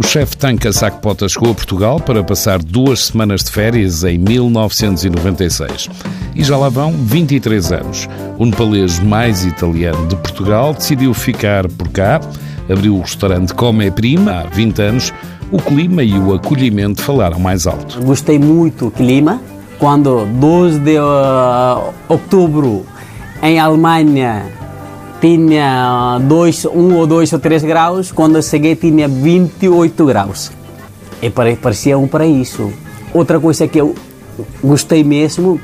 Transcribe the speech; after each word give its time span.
O 0.00 0.02
chefe 0.02 0.34
Tanca 0.34 0.72
Sacpota 0.72 1.28
chegou 1.28 1.50
a 1.50 1.54
Portugal 1.54 2.00
para 2.00 2.24
passar 2.24 2.58
duas 2.58 3.04
semanas 3.04 3.44
de 3.44 3.50
férias 3.50 4.02
em 4.02 4.16
1996. 4.16 5.90
E 6.34 6.42
já 6.42 6.56
lá 6.56 6.70
vão 6.70 6.92
23 6.92 7.70
anos. 7.70 8.08
O 8.38 8.46
nepalês 8.46 8.98
mais 8.98 9.44
italiano 9.44 10.08
de 10.08 10.16
Portugal 10.16 10.72
decidiu 10.72 11.12
ficar 11.12 11.68
por 11.68 11.90
cá, 11.90 12.18
abriu 12.66 12.96
o 12.96 13.02
restaurante 13.02 13.52
Come 13.52 13.90
Prima 13.90 14.40
há 14.40 14.44
20 14.44 14.80
anos. 14.80 15.12
O 15.52 15.58
clima 15.58 16.02
e 16.02 16.18
o 16.18 16.32
acolhimento 16.32 17.02
falaram 17.02 17.38
mais 17.38 17.66
alto. 17.66 18.00
Gostei 18.00 18.38
muito 18.38 18.86
do 18.86 18.90
clima. 18.90 19.38
Quando 19.78 20.24
2 20.24 20.78
de 20.78 20.98
uh, 20.98 21.92
outubro 22.08 22.86
em 23.42 23.58
Alemanha 23.58 24.59
tinha 25.20 26.18
dois, 26.22 26.64
um 26.64 26.96
ou 26.96 27.06
dois 27.06 27.32
ou 27.32 27.38
três 27.38 27.62
graus, 27.62 28.10
quando 28.10 28.36
eu 28.36 28.42
cheguei 28.42 28.74
tinha 28.74 29.08
28 29.08 30.06
graus. 30.06 30.50
E 31.22 31.30
parecia 31.30 31.98
um 31.98 32.08
paraíso. 32.08 32.72
Outra 33.12 33.38
coisa 33.38 33.68
que 33.68 33.80
eu 33.80 33.94
gostei 34.62 35.04
mesmo, 35.04 35.60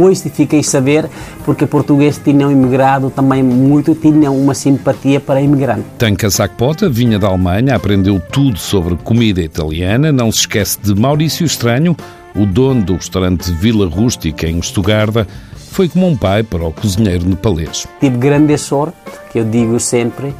depois 0.00 0.22
fiquei 0.34 0.62
saber, 0.62 1.10
porque 1.44 1.66
português 1.66 2.18
tinham 2.22 2.50
imigrado 2.50 3.10
também 3.10 3.42
muito, 3.42 3.94
tinham 3.94 4.34
uma 4.34 4.54
simpatia 4.54 5.20
para 5.20 5.42
imigrante. 5.42 5.84
Tanca 5.98 6.30
Sacpota 6.30 6.88
vinha 6.88 7.18
da 7.18 7.28
Alemanha, 7.28 7.76
aprendeu 7.76 8.18
tudo 8.18 8.58
sobre 8.58 8.96
comida 8.96 9.42
italiana, 9.42 10.10
não 10.10 10.32
se 10.32 10.40
esquece 10.40 10.78
de 10.82 10.98
Maurício 10.98 11.44
Estranho, 11.44 11.94
o 12.34 12.46
dono 12.46 12.82
do 12.82 12.94
restaurante 12.94 13.52
Vila 13.52 13.86
Rústica 13.86 14.48
em 14.48 14.58
Estugarda, 14.58 15.26
foi 15.70 15.88
como 15.88 16.06
um 16.06 16.16
pai 16.16 16.42
para 16.42 16.64
o 16.64 16.72
cozinheiro 16.72 17.24
nepalês. 17.24 17.86
Tive 18.00 18.18
grande 18.18 18.58
sorte, 18.58 18.96
que 19.30 19.38
eu 19.38 19.44
digo 19.44 19.78
sempre, 19.78 20.34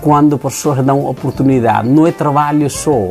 quando 0.00 0.38
pessoas 0.38 0.84
dão 0.84 1.04
oportunidade. 1.04 1.88
Não 1.88 2.06
é 2.06 2.12
trabalho 2.12 2.70
só. 2.70 3.10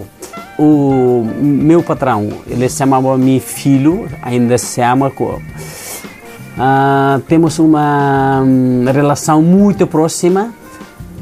O 0.58 1.28
meu 1.42 1.84
patrão, 1.84 2.30
ele 2.48 2.70
se 2.70 2.78
chamava 2.78 3.18
meu 3.18 3.42
filho, 3.42 4.08
ainda 4.22 4.58
se 4.58 4.76
chama. 4.82 5.10
Uh, 5.10 5.44
temos 7.28 7.60
uma 7.60 8.42
um, 8.42 8.86
relação 8.86 9.42
muito 9.42 9.86
próxima. 9.86 10.54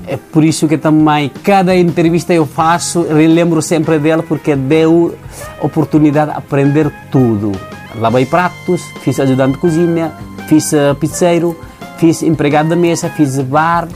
É 0.06 0.16
por 0.16 0.44
isso 0.44 0.68
que 0.68 0.78
também 0.78 1.32
cada 1.44 1.76
entrevista 1.76 2.34
eu 2.34 2.46
faço, 2.46 3.00
eu 3.02 3.16
lembro 3.16 3.62
sempre 3.62 3.98
dela 3.98 4.22
porque 4.22 4.56
deu 4.56 5.18
oportunidade 5.62 6.32
de 6.32 6.38
aprender 6.38 6.92
tudo 7.09 7.54
lavei 7.96 8.26
pratos, 8.26 8.82
fiz 9.02 9.20
ajudante 9.20 9.54
de 9.54 9.60
cozinha, 9.60 10.12
fiz 10.48 10.72
uh, 10.74 10.96
pizzeiro, 10.96 11.58
fiz 11.98 12.24
empregado 12.24 12.70
da 12.70 12.76
mesa, 12.76 13.10
fiz 13.10 13.40
bar, 13.40 13.88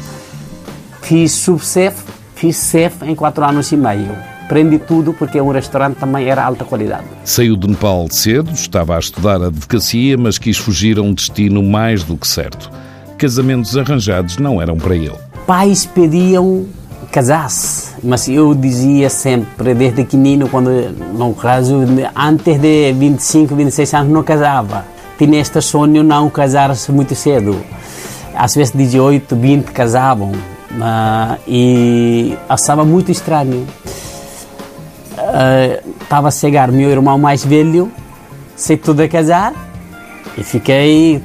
fiz 1.01 1.31
subchef, 1.31 2.03
fiz 2.35 2.69
chef 2.69 3.03
em 3.03 3.15
quatro 3.15 3.43
anos 3.43 3.71
e 3.71 3.77
meio. 3.77 4.15
Aprendi 4.45 4.79
tudo 4.79 5.13
porque 5.13 5.41
um 5.41 5.51
restaurante 5.51 5.97
também 5.97 6.29
era 6.29 6.41
alta 6.41 6.63
qualidade. 6.63 7.03
Saiu 7.25 7.57
de 7.57 7.67
Nepal 7.67 8.07
cedo, 8.09 8.49
estava 8.51 8.95
a 8.95 8.99
estudar 8.99 9.41
advocacia, 9.41 10.17
mas 10.17 10.37
quis 10.37 10.57
fugir 10.57 10.97
a 10.97 11.01
um 11.01 11.13
destino 11.13 11.61
mais 11.61 12.03
do 12.03 12.15
que 12.15 12.25
certo. 12.25 12.71
Casamentos 13.17 13.75
arranjados 13.75 14.37
não 14.37 14.61
eram 14.61 14.77
para 14.77 14.95
ele. 14.95 15.15
Pais 15.45 15.85
pediam 15.85 16.65
casasse. 17.11 17.95
Mas 18.03 18.27
eu 18.27 18.53
dizia 18.53 19.09
sempre, 19.09 19.73
desde 19.73 20.03
pequenino, 20.03 20.47
quando 20.49 20.69
no 21.13 21.33
caso, 21.33 21.79
antes 22.15 22.59
de 22.59 22.93
25, 22.93 23.55
26 23.55 23.93
anos, 23.93 24.13
não 24.13 24.23
casava. 24.23 24.85
Tinha 25.17 25.39
este 25.39 25.61
sonho 25.61 26.03
não 26.03 26.29
casar-se 26.29 26.91
muito 26.91 27.15
cedo. 27.15 27.59
Às 28.35 28.55
vezes 28.55 28.73
18, 28.75 29.35
20 29.35 29.65
casavam. 29.71 30.31
Uh, 30.31 31.39
e 31.47 32.37
achava 32.47 32.85
muito 32.85 33.11
estranho. 33.11 33.65
Estava 35.99 36.25
uh, 36.25 36.27
a 36.27 36.31
chegar 36.31 36.71
meu 36.71 36.89
irmão 36.89 37.17
mais 37.17 37.43
velho, 37.43 37.91
sei 38.55 38.77
tudo 38.77 39.01
a 39.01 39.07
casar, 39.07 39.53
e 40.37 40.43
fiquei, 40.43 41.21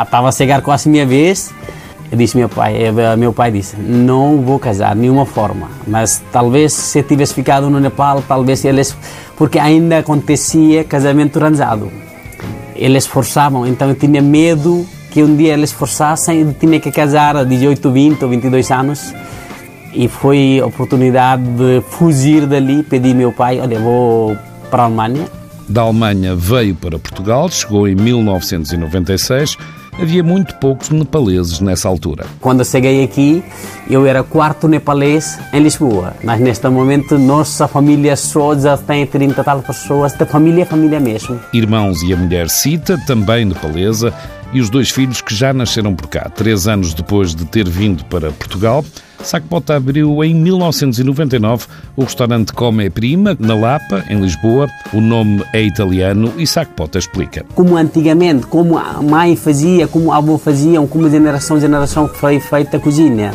estava 0.00 0.30
a 0.30 0.32
chegar 0.32 0.62
quase 0.62 0.88
a 0.88 0.92
minha 0.92 1.04
vez, 1.04 1.52
disse 2.16 2.36
meu 2.36 2.48
pai, 2.48 2.76
eh, 2.82 3.16
meu 3.16 3.32
pai 3.32 3.52
disse, 3.52 3.76
não 3.76 4.40
vou 4.40 4.58
casar 4.58 4.94
de 4.94 5.02
nenhuma 5.02 5.24
forma, 5.24 5.68
mas 5.86 6.22
talvez 6.32 6.72
se 6.72 7.02
tivesse 7.02 7.34
ficado 7.34 7.70
no 7.70 7.78
Nepal, 7.78 8.22
talvez 8.26 8.64
eles, 8.64 8.96
porque 9.36 9.58
ainda 9.58 9.98
acontecia 9.98 10.82
casamento 10.82 11.32
transado. 11.32 11.90
Eles 12.74 13.06
forçavam, 13.06 13.66
então 13.66 13.88
eu 13.88 13.94
tinha 13.94 14.20
medo 14.20 14.84
que 15.10 15.22
um 15.22 15.36
dia 15.36 15.52
eles 15.52 15.70
forçassem 15.70 16.40
e 16.40 16.52
tinha 16.54 16.80
que 16.80 16.90
casar 16.90 17.36
a 17.36 17.44
18, 17.44 17.90
20 17.90 18.22
ou 18.22 18.30
22 18.30 18.70
anos. 18.70 19.14
E 19.92 20.08
foi 20.08 20.60
a 20.60 20.66
oportunidade 20.66 21.42
de 21.42 21.80
fugir 21.90 22.46
dali, 22.46 22.82
pedi 22.82 23.12
meu 23.12 23.32
pai, 23.32 23.60
olha, 23.60 23.78
vou 23.78 24.36
para 24.70 24.84
a 24.84 24.86
Alemanha. 24.86 25.26
Da 25.68 25.82
Alemanha 25.82 26.34
veio 26.34 26.74
para 26.74 26.98
Portugal, 26.98 27.48
chegou 27.48 27.86
em 27.86 27.94
1996 27.94 29.56
havia 30.02 30.22
muito 30.22 30.54
poucos 30.56 30.90
nepaleses 30.90 31.60
nessa 31.60 31.88
altura. 31.88 32.26
Quando 32.40 32.64
cheguei 32.64 33.04
aqui, 33.04 33.42
eu 33.88 34.06
era 34.06 34.22
quarto 34.22 34.68
nepalês 34.68 35.38
em 35.52 35.60
Lisboa, 35.60 36.14
mas 36.22 36.40
neste 36.40 36.68
momento 36.68 37.18
nossa 37.18 37.66
família 37.68 38.16
só 38.16 38.56
já 38.56 38.76
tem 38.76 39.06
30 39.06 39.42
tal 39.44 39.62
pessoas, 39.62 40.12
da 40.14 40.26
família 40.26 40.62
é 40.62 40.64
família 40.64 41.00
mesmo. 41.00 41.38
Irmãos 41.52 42.02
e 42.02 42.12
a 42.12 42.16
mulher 42.16 42.48
Cita, 42.48 42.98
também 43.06 43.44
nepalesa, 43.44 44.12
e 44.52 44.60
os 44.60 44.70
dois 44.70 44.90
filhos 44.90 45.20
que 45.20 45.34
já 45.34 45.52
nasceram 45.52 45.94
por 45.94 46.08
cá. 46.08 46.30
Três 46.34 46.66
anos 46.66 46.94
depois 46.94 47.34
de 47.34 47.44
ter 47.44 47.68
vindo 47.68 48.04
para 48.04 48.30
Portugal, 48.32 48.84
Sacpota 49.22 49.76
abriu 49.76 50.24
em 50.24 50.34
1999 50.34 51.66
o 51.96 52.02
restaurante 52.02 52.52
Come 52.52 52.88
Prima, 52.90 53.36
na 53.38 53.54
Lapa, 53.54 54.04
em 54.08 54.20
Lisboa. 54.20 54.68
O 54.92 55.00
nome 55.00 55.44
é 55.52 55.62
italiano 55.62 56.32
e 56.36 56.46
Sacpota 56.46 56.98
explica. 56.98 57.44
Como 57.54 57.76
antigamente, 57.76 58.46
como 58.46 58.78
a 58.78 59.02
mãe 59.02 59.36
fazia, 59.36 59.86
como 59.86 60.12
a 60.12 60.16
avó 60.16 60.38
faziam, 60.38 60.86
como 60.86 61.08
geração 61.10 61.56
a 61.56 61.60
geração 61.60 62.08
foi 62.08 62.40
feita 62.40 62.78
a 62.78 62.80
cozinha. 62.80 63.32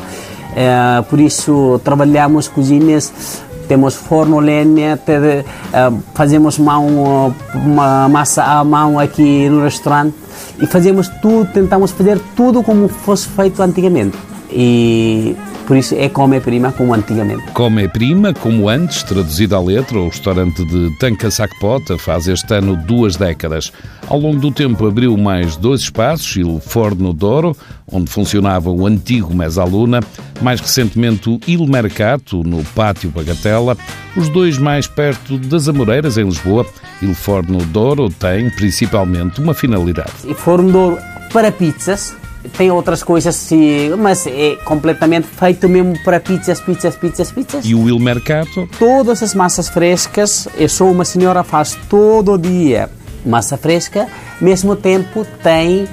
É, 0.56 1.02
por 1.04 1.20
isso 1.20 1.80
trabalhamos 1.84 2.48
cozinhas 2.48 3.44
temos 3.66 3.96
forno 3.96 4.40
lenha, 4.40 4.98
uh, 4.98 6.00
fazemos 6.14 6.58
mão, 6.58 7.34
uma 7.54 8.08
massa 8.10 8.44
à 8.44 8.64
mão 8.64 9.00
aqui 9.00 9.50
no 9.50 9.64
restaurante 9.64 10.16
e 10.62 10.66
fazemos 10.66 11.10
tudo, 11.22 11.50
tentamos 11.52 11.92
fazer 11.92 12.20
tudo 12.36 12.64
como 12.64 12.88
fosse 12.88 13.28
feito 13.28 13.62
antigamente. 13.62 14.18
E 14.50 15.36
por 15.66 15.78
isso 15.78 15.96
é 15.96 16.08
Come 16.10 16.40
Prima 16.40 16.72
como 16.72 16.94
antigamente. 16.94 17.44
Come 17.54 17.88
Prima, 17.88 18.34
como 18.34 18.70
antes, 18.70 19.04
traduzido 19.04 19.56
à 19.56 19.62
letra, 19.62 20.00
o 20.00 20.10
restaurante 20.10 20.64
de 20.66 20.96
Tanca 21.00 21.30
Sacpota 21.32 21.98
faz 21.98 22.28
este 22.28 22.54
ano 22.54 22.76
duas 22.76 23.16
décadas. 23.16 23.72
Ao 24.08 24.20
longo 24.20 24.40
do 24.40 24.52
tempo 24.52 24.86
abriu 24.86 25.18
mais 25.18 25.56
dois 25.58 25.82
espaços, 25.82 26.36
Il 26.36 26.60
Forno 26.60 27.14
d'Oro, 27.14 27.56
onde 27.92 28.10
funcionava 28.10 28.70
o 28.70 28.86
antigo 28.86 29.34
Mesaluna, 29.34 30.00
mais 30.42 30.60
recentemente 30.62 31.30
o 31.30 31.40
Il 31.48 31.68
Mercato, 31.68 32.44
no 32.44 32.64
Pátio 32.64 33.10
Bagatela, 33.10 33.76
os 34.16 34.30
dois 34.30 34.58
mais 34.58 34.88
perto 34.88 35.38
das 35.38 35.68
Amoreiras, 35.68 36.18
em 36.18 36.26
Lisboa. 36.26 36.66
Il 37.02 37.16
Forno 37.16 37.58
d'Oro 37.66 38.10
tem, 38.10 38.50
principalmente, 38.50 39.42
uma 39.42 39.54
finalidade. 39.54 40.12
Il 40.26 40.36
Forno 40.36 40.72
d'Oro 40.72 40.98
para 41.34 41.52
pizzas, 41.52 42.16
tem 42.58 42.72
outras 42.72 43.04
coisas, 43.04 43.50
mas 43.98 44.26
é 44.28 44.56
completamente 44.64 45.28
feito 45.28 45.68
mesmo 45.70 45.98
para 46.04 46.20
pizzas, 46.20 46.60
pizzas, 46.62 46.96
pizzas, 46.96 47.32
pizzas. 47.32 47.66
E 47.66 47.76
o 47.76 47.88
Il 47.88 48.00
Mercato? 48.00 48.68
Todas 48.80 49.22
as 49.24 49.34
massas 49.34 49.70
frescas, 49.70 50.48
eu 50.58 50.70
sou 50.70 50.92
uma 50.92 51.06
senhora 51.06 51.44
faz 51.44 51.78
todo 51.90 52.38
dia 52.38 52.90
massa 53.26 53.58
fresca, 53.58 54.08
mesmo 54.40 54.76
tempo 54.76 55.26
tem 55.42 55.88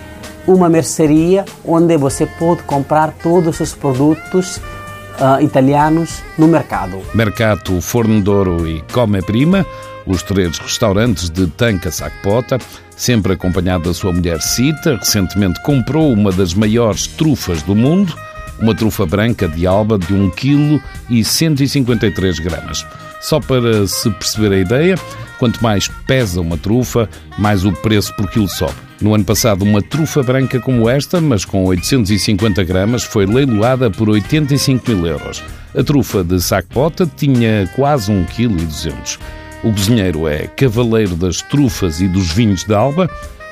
uma 0.47 0.69
mercearia 0.69 1.45
onde 1.65 1.97
você 1.97 2.27
pode 2.27 2.63
comprar 2.65 3.13
todos 3.23 3.61
os 3.61 3.75
produtos 3.75 4.57
uh, 4.57 5.43
italianos 5.43 6.23
no 6.37 6.47
mercado. 6.47 6.99
Mercato 7.15 7.81
Forno 7.81 8.21
d'Oro 8.21 8.69
e 8.69 8.83
Come 8.93 9.23
Prima, 9.23 9.65
os 10.07 10.23
três 10.23 10.59
restaurantes 10.59 11.31
de 11.31 11.47
Tanca 11.47 11.91
Sacpota, 11.91 12.59
sempre 12.97 13.33
acompanhado 13.33 13.85
da 13.85 13.95
sua 13.95 14.13
mulher 14.13 14.41
Cita, 14.41 14.97
recentemente 14.97 15.63
comprou 15.63 16.13
uma 16.13 16.33
das 16.33 16.55
maiores 16.55 17.07
trufas 17.07 17.63
do 17.63 17.75
mundo, 17.75 18.15
uma 18.61 18.75
trufa 18.75 19.05
branca 19.05 19.49
de 19.49 19.67
alba 19.67 19.99
de 19.99 20.15
1 20.15 20.31
kg 20.31 20.83
e 21.11 21.25
153 21.25 22.39
gramas. 22.39 22.87
Só 23.21 23.41
para 23.41 23.87
se 23.87 24.11
perceber 24.11 24.53
a 24.53 24.59
ideia, 24.59 24.95
quanto 25.39 25.63
mais 25.63 25.89
pesa 26.07 26.41
uma 26.41 26.57
trufa, 26.57 27.09
mais 27.39 27.65
o 27.65 27.73
preço 27.73 28.15
por 28.17 28.31
quilo 28.31 28.49
sobe. 28.49 28.75
No 29.01 29.15
ano 29.15 29.25
passado, 29.25 29.65
uma 29.65 29.83
trufa 29.83 30.23
branca 30.23 30.61
como 30.61 30.89
esta, 30.89 31.21
mas 31.21 31.45
com 31.45 31.65
850 31.65 32.63
gramas, 32.65 33.03
foi 33.03 33.27
leiloada 33.27 33.91
por 33.91 34.09
85 34.09 34.91
mil 34.91 35.07
euros. 35.07 35.43
A 35.77 35.83
trufa 35.83 36.23
de 36.23 36.41
Sacpota 36.41 37.11
tinha 37.17 37.69
quase 37.75 38.13
1,2 38.13 38.87
kg. 38.87 39.42
O 39.65 39.73
cozinheiro 39.73 40.27
é 40.27 40.49
cavaleiro 40.49 41.15
das 41.15 41.41
trufas 41.43 42.01
e 42.01 42.09
dos 42.09 42.33
vinhos 42.33 42.65
de 42.65 42.75
Alba, 42.75 43.09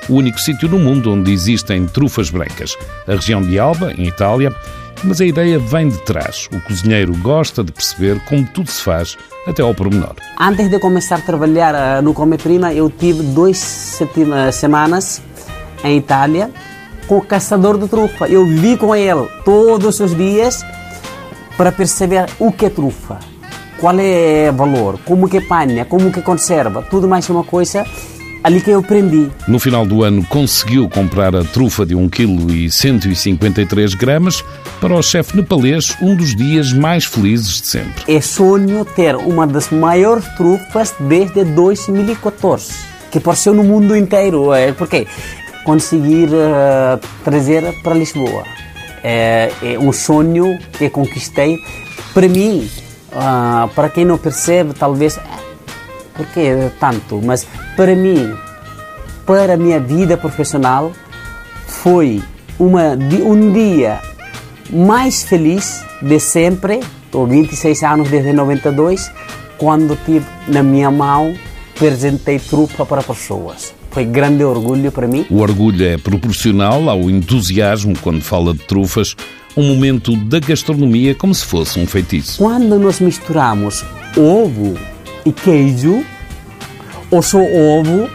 o 0.09 0.15
único 0.15 0.39
sítio 0.39 0.67
no 0.67 0.77
mundo 0.77 1.11
onde 1.11 1.31
existem 1.31 1.87
trufas 1.87 2.29
brancas. 2.29 2.75
A 3.07 3.11
região 3.11 3.41
de 3.41 3.57
Alba, 3.57 3.93
em 3.93 4.07
Itália, 4.07 4.53
Mas 5.03 5.19
a 5.19 5.25
ideia 5.25 5.57
vem 5.57 5.89
de 5.89 5.97
trás. 6.03 6.47
O 6.53 6.59
cozinheiro 6.61 7.15
gosta 7.17 7.63
de 7.63 7.71
perceber 7.71 8.19
como 8.25 8.45
tudo 8.45 8.69
se 8.69 8.81
faz 8.83 9.17
até 9.47 9.63
ao 9.63 9.73
pormenor. 9.73 10.15
Antes 10.39 10.69
de 10.69 10.79
começar 10.79 11.15
a 11.15 11.21
trabalhar 11.21 11.73
eh, 11.73 12.01
no 12.01 12.13
Come 12.13 12.37
Prima, 12.37 12.71
eu 12.71 12.89
tive 12.89 13.23
duas 13.23 13.99
eh, 13.99 14.51
semanas 14.51 15.21
em 15.83 15.97
Itália 15.97 16.51
com 17.07 17.17
o 17.17 17.21
caçador 17.21 17.79
de 17.79 17.87
trufa. 17.87 18.27
Eu 18.27 18.45
vi 18.45 18.77
com 18.77 18.95
ele 18.95 19.27
todos 19.43 19.99
os 19.99 20.15
dias 20.15 20.63
para 21.57 21.71
perceber 21.71 22.27
o 22.39 22.51
que 22.51 22.67
é 22.67 22.69
trufa, 22.69 23.19
qual 23.81 23.99
é 23.99 24.51
o 24.51 24.53
valor, 24.53 24.99
como 25.03 25.27
que 25.27 25.41
panha, 25.41 25.83
como 25.85 26.11
que 26.11 26.21
conserva, 26.21 26.83
tudo 26.83 27.07
mais 27.07 27.27
uma 27.29 27.43
coisa 27.43 27.83
ali 28.43 28.61
que 28.61 28.69
eu 28.69 28.79
aprendi. 28.79 29.31
No 29.47 29.59
final 29.59 29.87
do 29.87 30.03
ano 30.03 30.23
conseguiu 30.23 30.87
comprar 30.87 31.35
a 31.35 31.43
trufa 31.43 31.83
de 31.83 31.95
1 31.95 32.09
kg 32.09 32.51
e 32.51 32.69
153 32.69 33.95
gramas 33.95 34.43
para 34.79 34.93
o 34.93 35.01
chefe 35.01 35.35
nepalês 35.35 35.95
um 35.99 36.15
dos 36.15 36.35
dias 36.35 36.71
mais 36.71 37.05
felizes 37.05 37.61
de 37.61 37.67
sempre. 37.67 38.03
É 38.07 38.21
sonho 38.21 38.85
ter 38.85 39.15
uma 39.15 39.47
das 39.47 39.71
maiores 39.71 40.25
trufas 40.37 40.93
desde 40.99 41.43
2014, 41.43 42.73
que 43.11 43.17
apareceu 43.17 43.53
no 43.53 43.63
mundo 43.63 43.97
inteiro, 43.97 44.53
é, 44.53 44.71
porque 44.73 45.07
conseguir 45.63 46.29
uh, 46.29 46.99
trazer 47.23 47.63
para 47.81 47.95
Lisboa. 47.95 48.43
É, 49.03 49.51
é, 49.63 49.79
um 49.79 49.91
sonho 49.91 50.59
que 50.73 50.87
conquistei. 50.87 51.57
Para 52.13 52.27
mim, 52.27 52.69
uh, 53.11 53.67
para 53.69 53.89
quem 53.89 54.05
não 54.05 54.17
percebe, 54.17 54.73
talvez 54.73 55.19
por 56.13 56.25
que 56.27 56.71
tanto? 56.79 57.21
Mas 57.23 57.47
para 57.75 57.95
mim, 57.95 58.33
para 59.25 59.53
a 59.53 59.57
minha 59.57 59.79
vida 59.79 60.17
profissional, 60.17 60.91
foi 61.67 62.21
uma, 62.59 62.93
um 63.23 63.51
dia 63.51 63.99
mais 64.69 65.23
feliz 65.23 65.83
de 66.01 66.19
sempre. 66.19 66.79
Estou 67.05 67.27
26 67.27 67.83
anos 67.83 68.09
desde 68.09 68.31
92, 68.31 69.11
quando 69.57 69.97
tive 70.05 70.25
na 70.47 70.63
minha 70.63 70.89
mão, 70.89 71.35
apresentei 71.75 72.39
trupa 72.39 72.85
para 72.85 73.03
pessoas. 73.03 73.73
Foi 73.91 74.05
grande 74.05 74.43
orgulho 74.43 74.91
para 74.91 75.07
mim. 75.07 75.25
O 75.29 75.39
orgulho 75.39 75.85
é 75.85 75.97
proporcional 75.97 76.89
ao 76.89 77.09
entusiasmo 77.09 77.93
quando 78.01 78.21
fala 78.21 78.53
de 78.53 78.59
trufas, 78.59 79.15
um 79.55 79.63
momento 79.63 80.15
da 80.15 80.39
gastronomia 80.39 81.15
como 81.15 81.33
se 81.33 81.45
fosse 81.45 81.79
um 81.79 81.85
feitiço. 81.85 82.37
Quando 82.37 82.79
nós 82.79 82.99
misturamos 82.99 83.83
ovo 84.15 84.77
e 85.25 85.31
queijo, 85.31 86.03
ou 87.09 87.21
só 87.21 87.39
ovo, 87.39 88.09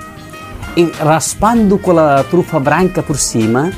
e 0.77 0.85
raspando 1.03 1.79
com 1.79 1.99
a 1.99 2.23
trufa 2.25 2.61
branca 2.61 3.03
por 3.03 3.17
cima, 3.17 3.73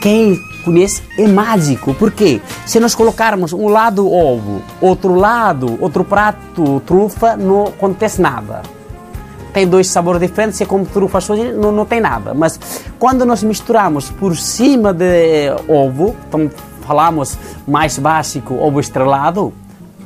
quem 0.00 0.38
conhece 0.64 1.02
é 1.18 1.26
mágico. 1.26 1.94
Porque 1.94 2.40
se 2.66 2.80
nós 2.80 2.94
colocarmos 2.94 3.52
um 3.52 3.68
lado 3.68 4.10
ovo, 4.10 4.62
outro 4.80 5.14
lado, 5.14 5.76
outro 5.80 6.04
prato 6.04 6.80
trufa, 6.86 7.36
não 7.36 7.64
acontece 7.64 8.20
nada. 8.20 8.62
Tem 9.54 9.68
dois 9.68 9.86
sabores 9.86 10.20
diferentes, 10.20 10.56
se 10.58 10.64
é 10.64 10.66
como 10.66 10.84
trufa 10.84 11.20
sozinha, 11.20 11.52
não, 11.52 11.70
não 11.70 11.86
tem 11.86 12.00
nada. 12.00 12.34
Mas 12.34 12.58
quando 12.98 13.24
nós 13.24 13.42
misturamos 13.44 14.10
por 14.10 14.36
cima 14.36 14.92
de 14.92 15.50
ovo, 15.68 16.14
então 16.28 16.50
falamos 16.84 17.38
mais 17.66 17.96
básico, 17.96 18.54
ovo 18.54 18.80
estrelado, 18.80 19.52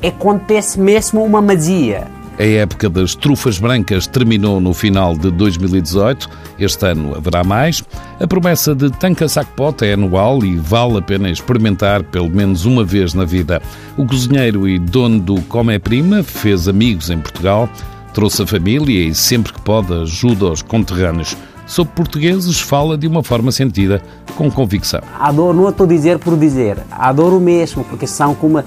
acontece 0.07 0.79
mesmo 0.79 1.25
uma 1.25 1.41
magia. 1.41 2.07
A 2.39 2.45
época 2.45 2.89
das 2.89 3.17
trufas 3.17 3.59
brancas 3.59 4.07
terminou 4.07 4.61
no 4.61 4.73
final 4.73 5.17
de 5.17 5.29
2018. 5.29 6.31
Este 6.57 6.87
ano 6.87 7.17
haverá 7.17 7.43
mais. 7.43 7.83
A 8.21 8.29
promessa 8.29 8.77
de 8.77 8.91
Tanca 8.91 9.27
Sacpot 9.29 9.85
é 9.85 9.95
anual 9.95 10.45
e 10.45 10.57
vale 10.57 10.99
a 10.99 11.03
pena 11.03 11.29
experimentar 11.29 12.05
pelo 12.05 12.31
menos 12.31 12.65
uma 12.65 12.85
vez 12.85 13.13
na 13.13 13.25
vida. 13.25 13.61
O 13.97 14.07
cozinheiro 14.07 14.69
e 14.69 14.79
dono 14.79 15.19
do 15.19 15.43
Come 15.43 15.77
Prima 15.81 16.23
fez 16.23 16.69
amigos 16.69 17.11
em 17.11 17.19
Portugal, 17.19 17.69
trouxe 18.13 18.43
a 18.43 18.47
família 18.47 19.09
e 19.09 19.15
sempre 19.15 19.53
que 19.53 19.61
pode 19.61 19.93
ajuda 19.93 20.47
aos 20.47 20.63
conterrâneos. 20.63 21.37
Sobre 21.67 21.93
portugueses, 21.93 22.59
fala 22.61 22.97
de 22.97 23.07
uma 23.07 23.23
forma 23.23 23.53
sentida, 23.53 24.03
com 24.37 24.51
convicção. 24.51 25.01
Adoro, 25.21 25.55
não 25.55 25.69
estou 25.69 25.85
a 25.85 25.89
dizer 25.89 26.19
por 26.19 26.37
dizer, 26.37 26.79
adoro 26.91 27.39
mesmo, 27.39 27.85
porque 27.85 28.07
são 28.07 28.35
como. 28.35 28.65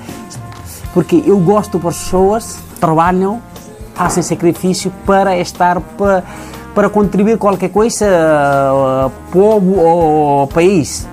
Porque 0.94 1.24
eu 1.26 1.40
gosto 1.40 1.80
de 1.80 1.86
pessoas 1.86 2.60
que 2.74 2.80
trabalham 2.80 3.42
fazem 3.96 4.24
sacrifício 4.24 4.92
para 5.06 5.38
estar 5.38 5.80
para, 5.80 6.24
para 6.74 6.90
contribuir 6.90 7.38
qualquer 7.38 7.70
coisa 7.70 8.08
uh, 8.08 9.12
povo 9.32 9.80
ou 9.80 10.48
país 10.48 11.08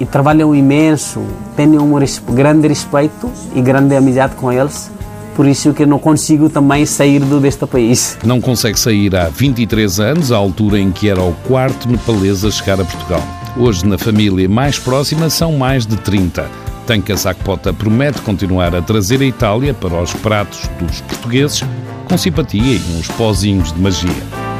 e 0.00 0.06
trabalham 0.06 0.54
imenso 0.54 1.22
tenho 1.56 1.82
um 1.82 1.92
grande 2.32 2.68
respeito 2.68 3.30
e 3.54 3.60
grande 3.60 3.94
amizade 3.94 4.34
com 4.36 4.50
eles 4.50 4.90
por 5.34 5.46
isso 5.46 5.72
que 5.72 5.86
não 5.86 5.98
consigo 5.98 6.48
também 6.48 6.84
sair 6.86 7.20
deste 7.20 7.66
país. 7.66 8.18
Não 8.24 8.40
consegue 8.40 8.78
sair 8.78 9.14
há 9.16 9.28
23 9.28 10.00
anos, 10.00 10.32
à 10.32 10.36
altura 10.36 10.78
em 10.78 10.90
que 10.90 11.08
era 11.08 11.22
o 11.22 11.32
quarto 11.46 11.88
nepalês 11.88 12.44
a 12.44 12.50
chegar 12.50 12.80
a 12.80 12.84
Portugal. 12.84 13.22
Hoje, 13.56 13.86
na 13.86 13.98
família 13.98 14.48
mais 14.48 14.78
próxima, 14.78 15.28
são 15.28 15.52
mais 15.52 15.86
de 15.86 15.96
30. 15.96 16.48
Tanka 16.86 17.16
Sakpota 17.16 17.72
promete 17.72 18.20
continuar 18.22 18.74
a 18.74 18.82
trazer 18.82 19.20
a 19.20 19.24
Itália 19.24 19.72
para 19.72 20.00
os 20.00 20.12
pratos 20.14 20.68
dos 20.80 21.00
portugueses 21.02 21.62
com 22.08 22.18
simpatia 22.18 22.76
e 22.76 22.98
uns 22.98 23.08
pozinhos 23.08 23.72
de 23.72 23.80
magia. 23.80 24.51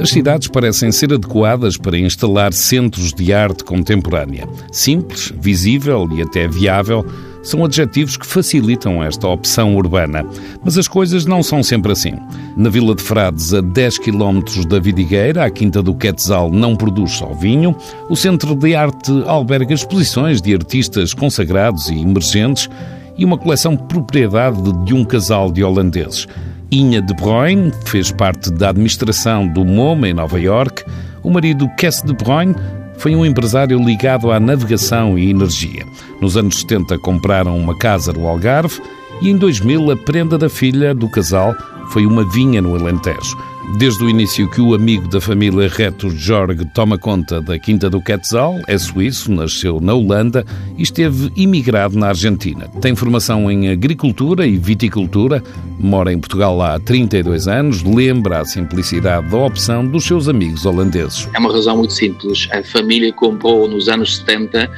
As 0.00 0.08
cidades 0.08 0.48
parecem 0.48 0.90
ser 0.90 1.12
adequadas 1.12 1.76
para 1.76 1.98
instalar 1.98 2.54
centros 2.54 3.12
de 3.12 3.34
arte 3.34 3.62
contemporânea. 3.62 4.48
Simples, 4.72 5.30
visível 5.38 6.08
e 6.10 6.22
até 6.22 6.48
viável 6.48 7.04
são 7.42 7.62
adjetivos 7.66 8.16
que 8.16 8.26
facilitam 8.26 9.04
esta 9.04 9.28
opção 9.28 9.76
urbana. 9.76 10.24
Mas 10.64 10.78
as 10.78 10.88
coisas 10.88 11.26
não 11.26 11.42
são 11.42 11.62
sempre 11.62 11.92
assim. 11.92 12.14
Na 12.56 12.70
Vila 12.70 12.94
de 12.94 13.02
Frades, 13.02 13.52
a 13.52 13.60
10 13.60 13.98
km 13.98 14.40
da 14.66 14.80
Vidigueira, 14.80 15.44
a 15.44 15.50
Quinta 15.50 15.82
do 15.82 15.94
Quetzal 15.94 16.50
não 16.50 16.74
produz 16.74 17.12
só 17.12 17.34
vinho. 17.34 17.76
O 18.08 18.16
Centro 18.16 18.54
de 18.54 18.74
Arte 18.74 19.12
alberga 19.26 19.74
exposições 19.74 20.40
de 20.40 20.54
artistas 20.54 21.12
consagrados 21.12 21.90
e 21.90 22.00
emergentes 22.00 22.70
e 23.18 23.24
uma 23.24 23.36
coleção 23.36 23.76
propriedade 23.76 24.72
de 24.86 24.94
um 24.94 25.04
casal 25.04 25.52
de 25.52 25.62
holandeses. 25.62 26.26
Inha 26.72 27.02
de 27.02 27.12
Bruyne 27.14 27.72
fez 27.84 28.12
parte 28.12 28.48
da 28.52 28.68
administração 28.68 29.46
do 29.48 29.64
MoMA 29.64 30.08
em 30.08 30.14
Nova 30.14 30.38
York. 30.38 30.84
O 31.20 31.28
marido 31.28 31.68
Kess 31.76 32.00
de 32.00 32.14
Bruyne 32.14 32.54
foi 32.96 33.16
um 33.16 33.26
empresário 33.26 33.76
ligado 33.82 34.30
à 34.30 34.38
navegação 34.38 35.18
e 35.18 35.30
energia. 35.30 35.84
Nos 36.20 36.36
anos 36.36 36.60
70 36.60 36.96
compraram 36.98 37.58
uma 37.58 37.76
casa 37.76 38.12
no 38.12 38.28
Algarve 38.28 38.80
e 39.20 39.30
em 39.30 39.36
2000 39.36 39.90
a 39.90 39.96
prenda 39.96 40.38
da 40.38 40.48
filha 40.48 40.94
do 40.94 41.08
casal 41.08 41.56
foi 41.90 42.06
uma 42.06 42.24
vinha 42.24 42.62
no 42.62 42.74
Alentejo. 42.74 43.36
Desde 43.76 44.02
o 44.02 44.10
início 44.10 44.48
que 44.50 44.60
o 44.60 44.74
amigo 44.74 45.06
da 45.06 45.20
família 45.20 45.68
Reto 45.68 46.10
Jorge 46.10 46.64
toma 46.74 46.98
conta 46.98 47.40
da 47.40 47.56
Quinta 47.58 47.88
do 47.88 48.00
Quetzal, 48.00 48.58
é 48.66 48.76
suíço, 48.76 49.30
nasceu 49.30 49.80
na 49.80 49.94
Holanda 49.94 50.44
e 50.76 50.82
esteve 50.82 51.30
imigrado 51.36 51.96
na 51.96 52.08
Argentina. 52.08 52.68
Tem 52.80 52.96
formação 52.96 53.50
em 53.50 53.68
agricultura 53.68 54.44
e 54.44 54.56
viticultura, 54.56 55.42
mora 55.78 56.12
em 56.12 56.18
Portugal 56.18 56.60
há 56.60 56.80
32 56.80 57.46
anos, 57.46 57.82
lembra 57.82 58.40
a 58.40 58.44
simplicidade 58.44 59.28
da 59.28 59.38
opção 59.38 59.86
dos 59.86 60.04
seus 60.04 60.28
amigos 60.28 60.66
holandeses. 60.66 61.28
É 61.32 61.38
uma 61.38 61.52
razão 61.52 61.76
muito 61.76 61.92
simples. 61.92 62.48
A 62.52 62.64
família 62.64 63.12
comprou 63.12 63.68
nos 63.68 63.88
anos 63.88 64.16
70 64.16 64.68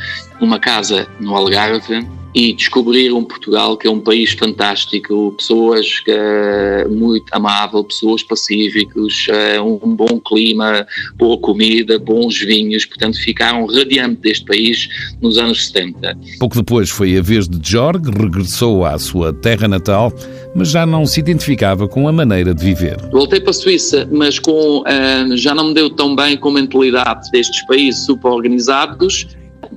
uma 0.40 0.58
casa 0.58 1.06
no 1.18 1.34
Algarve 1.34 2.06
e 2.34 2.52
descobrir 2.52 3.12
um 3.12 3.22
Portugal 3.24 3.76
que 3.76 3.86
é 3.86 3.90
um 3.90 4.00
país 4.00 4.32
fantástico, 4.32 5.34
pessoas 5.36 6.02
uh, 6.08 6.90
muito 6.90 7.24
amáveis, 7.32 7.86
pessoas 7.86 8.22
pacíficos, 8.22 9.26
uh, 9.28 9.62
um 9.62 9.94
bom 9.94 10.18
clima, 10.20 10.86
boa 11.16 11.38
comida, 11.38 11.98
bons 11.98 12.38
vinhos, 12.38 12.86
portanto 12.86 13.18
ficaram 13.18 13.66
radiantes 13.66 14.20
deste 14.22 14.44
país 14.46 14.88
nos 15.20 15.36
anos 15.36 15.66
70. 15.66 16.16
Pouco 16.38 16.56
depois 16.56 16.88
foi 16.88 17.18
a 17.18 17.22
vez 17.22 17.48
de 17.48 17.58
Jorge, 17.62 18.10
regressou 18.10 18.84
à 18.84 18.98
sua 18.98 19.32
terra 19.32 19.68
natal, 19.68 20.12
mas 20.54 20.70
já 20.70 20.86
não 20.86 21.04
se 21.04 21.20
identificava 21.20 21.86
com 21.86 22.08
a 22.08 22.12
maneira 22.12 22.54
de 22.54 22.64
viver. 22.64 22.96
Voltei 23.10 23.40
para 23.40 23.50
a 23.50 23.54
Suíça, 23.54 24.08
mas 24.10 24.38
com, 24.38 24.80
uh, 24.80 25.36
já 25.36 25.54
não 25.54 25.68
me 25.68 25.74
deu 25.74 25.90
tão 25.90 26.16
bem 26.16 26.36
com 26.36 26.48
a 26.48 26.52
mentalidade 26.52 27.30
destes 27.30 27.64
países 27.66 28.06
super 28.06 28.28
organizados. 28.28 29.26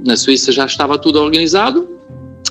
Na 0.06 0.16
Suíça 0.16 0.52
já 0.52 0.66
estava 0.66 0.98
tudo 0.98 1.20
organizado, 1.20 1.95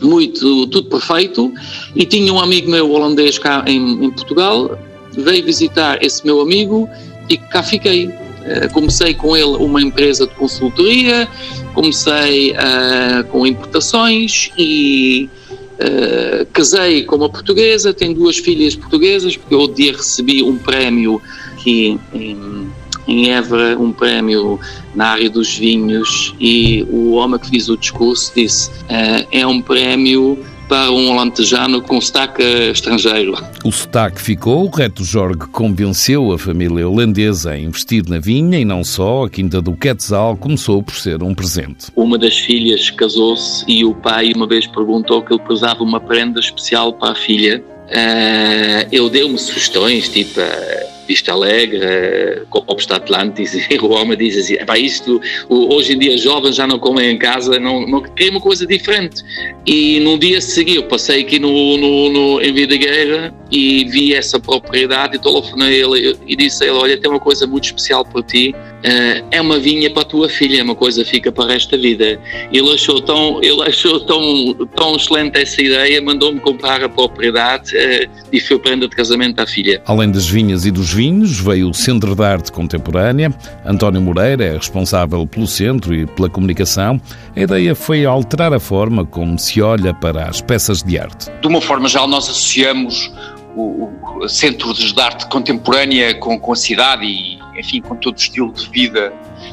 muito, 0.04 0.66
tudo 0.66 0.88
perfeito, 0.88 1.52
e 1.94 2.04
tinha 2.04 2.32
um 2.32 2.40
amigo 2.40 2.70
meu 2.70 2.90
holandês 2.90 3.38
cá 3.38 3.64
em, 3.66 4.04
em 4.04 4.10
Portugal, 4.10 4.78
veio 5.12 5.44
visitar 5.44 6.02
esse 6.02 6.24
meu 6.24 6.40
amigo 6.40 6.88
e 7.28 7.36
cá 7.36 7.62
fiquei. 7.62 8.06
Uh, 8.44 8.70
comecei 8.74 9.14
com 9.14 9.34
ele 9.34 9.56
uma 9.56 9.80
empresa 9.80 10.26
de 10.26 10.34
consultoria, 10.34 11.26
comecei 11.72 12.52
uh, 12.52 13.24
com 13.30 13.46
importações 13.46 14.50
e, 14.58 15.30
Uh, 15.74 16.46
casei 16.52 17.02
com 17.02 17.16
uma 17.16 17.28
portuguesa, 17.28 17.92
tenho 17.92 18.14
duas 18.14 18.36
filhas 18.36 18.76
portuguesas, 18.76 19.36
porque 19.36 19.56
eu 19.56 19.66
dia 19.66 19.92
recebi 19.92 20.40
um 20.40 20.56
prémio 20.56 21.20
aqui 21.52 21.98
em, 22.14 22.70
em 23.06 23.30
Évora, 23.30 23.78
um 23.78 23.92
prémio 23.92 24.58
na 24.94 25.08
área 25.08 25.30
dos 25.30 25.56
vinhos, 25.56 26.34
e 26.40 26.86
o 26.90 27.12
homem 27.12 27.38
que 27.38 27.48
fez 27.50 27.68
o 27.68 27.76
discurso 27.76 28.32
disse: 28.34 28.70
uh, 28.70 29.26
é 29.30 29.46
um 29.46 29.60
prémio 29.60 30.38
para 30.68 30.90
um 30.90 31.18
alentejano 31.18 31.80
com 31.82 32.00
sotaque 32.00 32.42
estrangeiro. 32.42 33.36
O 33.64 33.70
sotaque 33.70 34.20
ficou, 34.20 34.66
o 34.66 34.70
Reto 34.70 35.04
Jorge 35.04 35.38
convenceu 35.52 36.32
a 36.32 36.38
família 36.38 36.88
holandesa 36.88 37.52
a 37.52 37.58
investir 37.58 38.04
na 38.08 38.18
vinha 38.18 38.58
e 38.58 38.64
não 38.64 38.82
só, 38.82 39.24
a 39.24 39.30
Quinta 39.30 39.60
do 39.60 39.74
Quetzal 39.74 40.36
começou 40.36 40.82
por 40.82 40.94
ser 40.94 41.22
um 41.22 41.34
presente. 41.34 41.86
Uma 41.94 42.18
das 42.18 42.38
filhas 42.38 42.90
casou-se 42.90 43.64
e 43.68 43.84
o 43.84 43.94
pai 43.94 44.32
uma 44.34 44.46
vez 44.46 44.66
perguntou 44.66 45.22
que 45.22 45.32
ele 45.32 45.42
precisava 45.42 45.82
uma 45.82 46.00
prenda 46.00 46.40
especial 46.40 46.92
para 46.92 47.12
a 47.12 47.14
filha. 47.14 47.62
Uh, 47.86 48.88
ele 48.90 49.10
deu-me 49.10 49.38
sugestões, 49.38 50.08
tipo... 50.08 50.40
Uh, 50.40 50.93
Vista 51.06 51.32
Alegre, 51.32 52.42
Costa 52.50 52.96
Atlantis, 52.96 53.54
e 53.70 53.78
homem 53.84 54.16
diz 54.16 54.36
assim, 54.36 54.56
para 54.64 54.78
isto, 54.78 55.20
hoje 55.48 55.94
em 55.94 55.98
dia 55.98 56.16
jovens 56.16 56.56
já 56.56 56.66
não 56.66 56.78
comem 56.78 57.10
em 57.10 57.18
casa, 57.18 57.58
não, 57.58 57.86
não 57.86 58.02
querem 58.02 58.30
uma 58.30 58.40
coisa 58.40 58.66
diferente. 58.66 59.22
E 59.66 60.00
no 60.00 60.18
dia 60.18 60.40
seguinte 60.40 60.76
eu 60.76 60.84
passei 60.84 61.22
aqui 61.22 61.38
no, 61.38 61.76
no, 61.76 62.10
no, 62.10 62.40
em 62.40 62.52
Videgueira 62.52 63.34
e 63.50 63.84
vi 63.84 64.14
essa 64.14 64.38
propriedade 64.40 65.16
e 65.16 65.18
telefonei 65.18 65.82
ele 65.82 66.16
e 66.26 66.36
disse 66.36 66.64
a 66.64 66.66
ele, 66.68 66.76
olha, 66.76 66.96
tem 66.98 67.10
uma 67.10 67.20
coisa 67.20 67.46
muito 67.46 67.64
especial 67.64 68.04
para 68.04 68.22
ti, 68.22 68.54
uh, 68.84 69.26
é 69.30 69.40
uma 69.40 69.58
vinha 69.58 69.90
para 69.90 70.02
a 70.02 70.04
tua 70.04 70.28
filha, 70.28 70.60
é 70.60 70.62
uma 70.62 70.74
coisa 70.74 71.02
que 71.04 71.10
fica 71.10 71.32
para 71.32 71.54
esta 71.54 71.76
vida. 71.76 72.20
Ele 72.52 72.72
achou 72.72 73.00
tão, 73.00 73.42
ele 73.42 73.62
achou 73.62 74.00
tão, 74.00 74.54
tão 74.76 74.96
excelente 74.96 75.38
essa 75.38 75.60
ideia, 75.60 76.00
mandou-me 76.02 76.40
comprar 76.40 76.82
a 76.82 76.88
propriedade 76.88 77.74
uh, 77.76 78.10
e 78.32 78.40
foi 78.40 78.58
prenda 78.58 78.88
de 78.88 78.94
casamento 78.94 79.40
à 79.40 79.46
filha. 79.46 79.82
Além 79.86 80.10
das 80.10 80.26
vinhas 80.26 80.66
e 80.66 80.70
dos 80.70 80.92
vinhos, 80.92 81.40
veio 81.40 81.70
o 81.70 81.74
Centro 81.74 82.14
de 82.14 82.22
Arte 82.22 82.52
Contemporânea. 82.52 83.34
António 83.64 84.00
Moreira 84.00 84.44
é 84.44 84.56
responsável 84.56 85.26
pelo 85.26 85.46
centro 85.46 85.94
e 85.94 86.06
pela 86.06 86.28
comunicação. 86.28 87.00
A 87.34 87.40
ideia 87.40 87.74
foi 87.74 88.04
alterar 88.04 88.52
a 88.52 88.60
forma 88.60 89.04
como 89.04 89.38
se 89.38 89.60
olha 89.60 89.94
para 89.94 90.24
as 90.24 90.40
peças 90.40 90.82
de 90.82 90.98
arte. 90.98 91.30
De 91.40 91.48
uma 91.48 91.60
forma 91.60 91.88
geral, 91.88 92.06
nós 92.06 92.28
associamos 92.28 93.10
o, 93.54 93.92
o 94.20 94.28
Centro 94.28 94.72
de 94.72 95.00
Arte 95.00 95.26
Contemporânea 95.28 96.14
com, 96.14 96.38
com 96.38 96.52
a 96.52 96.56
cidade 96.56 97.04
e, 97.04 97.38
enfim, 97.58 97.80
com 97.80 97.96
todo 97.96 98.16
o 98.16 98.20
estilo 98.20 98.52
de 98.52 98.68
vida 98.70 99.12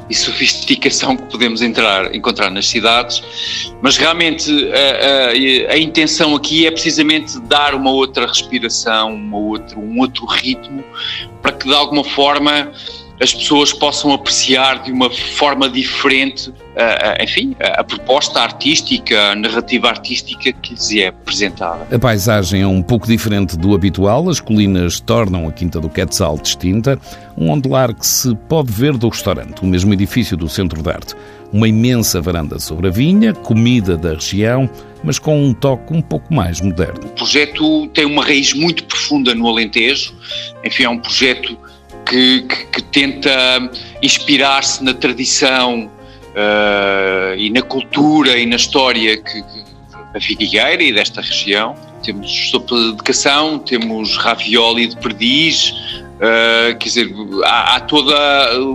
e 0.10 0.16
sofisticação 0.16 1.16
que 1.16 1.24
podemos 1.24 1.62
entrar, 1.62 2.14
encontrar 2.16 2.50
nas 2.50 2.68
cidades, 2.68 3.22
mas 3.82 3.98
realmente 3.98 4.52
a, 4.72 5.70
a, 5.70 5.74
a, 5.74 5.78
intenção 5.78 6.36
aqui 6.36 6.66
é 6.66 6.72
precisamente 6.72 7.40
dar 7.42 7.76
uma 7.76 7.92
outra 7.92 8.28
respiração, 8.28 9.14
uma 9.14 9.38
outra, 9.38 9.78
um 9.78 10.00
outro 10.00 10.26
ritmo, 10.26 10.84
para 11.42 11.52
que 11.52 11.68
de 11.68 11.74
alguma 11.74 12.04
forma 12.04 12.72
as 13.22 13.34
pessoas 13.34 13.72
possam 13.72 14.12
apreciar 14.12 14.84
de 14.84 14.92
uma 14.92 15.10
forma 15.10 15.70
diferente, 15.70 16.52
enfim, 17.22 17.56
a, 17.62 17.82
a 17.82 17.84
proposta 17.84 18.40
artística, 18.40 19.32
a 19.32 19.36
narrativa 19.36 19.90
artística 19.90 20.52
que 20.52 20.74
lhes 20.74 20.92
é 20.96 21.08
apresentada. 21.08 21.88
A 21.96 22.00
paisagem 22.00 22.62
é 22.62 22.68
um 22.68 22.82
pouco 22.82 23.06
diferente 23.06 23.56
do 23.56 23.76
habitual, 23.76 24.28
as 24.28 24.40
colinas 24.40 25.00
tornam 25.00 25.48
a 25.48 25.52
Quinta 25.52 25.80
do 25.80 25.88
Quetzal 25.88 26.38
distinta, 26.38 27.00
um 27.38 27.50
ondular 27.50 27.94
que 27.94 28.08
se 28.08 28.36
pode 28.50 28.72
ver 28.72 28.98
do 28.98 29.08
restaurante, 29.08 29.62
o 29.62 29.68
mesmo 29.68 29.94
edifício 29.94 30.36
do 30.36 30.50
Centro 30.50 30.82
de 30.82 30.90
Arte. 30.90 31.16
Uma 31.54 31.68
imensa 31.68 32.22
varanda 32.22 32.58
sobre 32.60 32.88
a 32.88 32.92
vinha, 32.92 33.34
comida 33.34 33.98
da 33.98 34.14
região, 34.14 34.70
mas 35.04 35.20
com 35.20 35.44
um 35.44 35.54
toque 35.54 35.94
um 35.94 36.02
pouco 36.02 36.34
mais 36.34 36.62
moderno. 36.62 37.08
O 37.08 37.10
projeto 37.10 37.88
tem 37.88 38.06
uma 38.06 38.24
raiz 38.24 38.54
muito 38.54 38.86
profunda 38.86 39.36
no 39.36 39.48
Alentejo, 39.48 40.16
enfim, 40.64 40.84
é 40.84 40.90
um 40.90 40.98
projeto 40.98 41.58
que, 42.12 42.42
que, 42.42 42.66
que 42.66 42.82
tenta 42.84 43.32
inspirar-se 44.04 44.84
na 44.84 44.94
tradição 44.94 45.86
uh, 45.86 47.36
e 47.38 47.50
na 47.50 47.62
cultura 47.62 48.38
e 48.38 48.46
na 48.46 48.58
história 48.58 49.16
que, 49.16 49.42
da 50.14 50.20
Vidigueira 50.20 50.84
e 50.84 50.92
desta 50.92 51.22
região. 51.22 51.74
Temos 52.04 52.50
sopa 52.50 52.76
de 52.76 52.90
educação, 52.90 53.60
temos 53.60 54.18
ravioli 54.18 54.88
de 54.88 54.98
perdiz, 54.98 55.70
uh, 55.70 56.78
quer 56.78 56.84
dizer, 56.84 57.16
há, 57.46 57.78
há 57.78 57.80
todo 57.80 58.14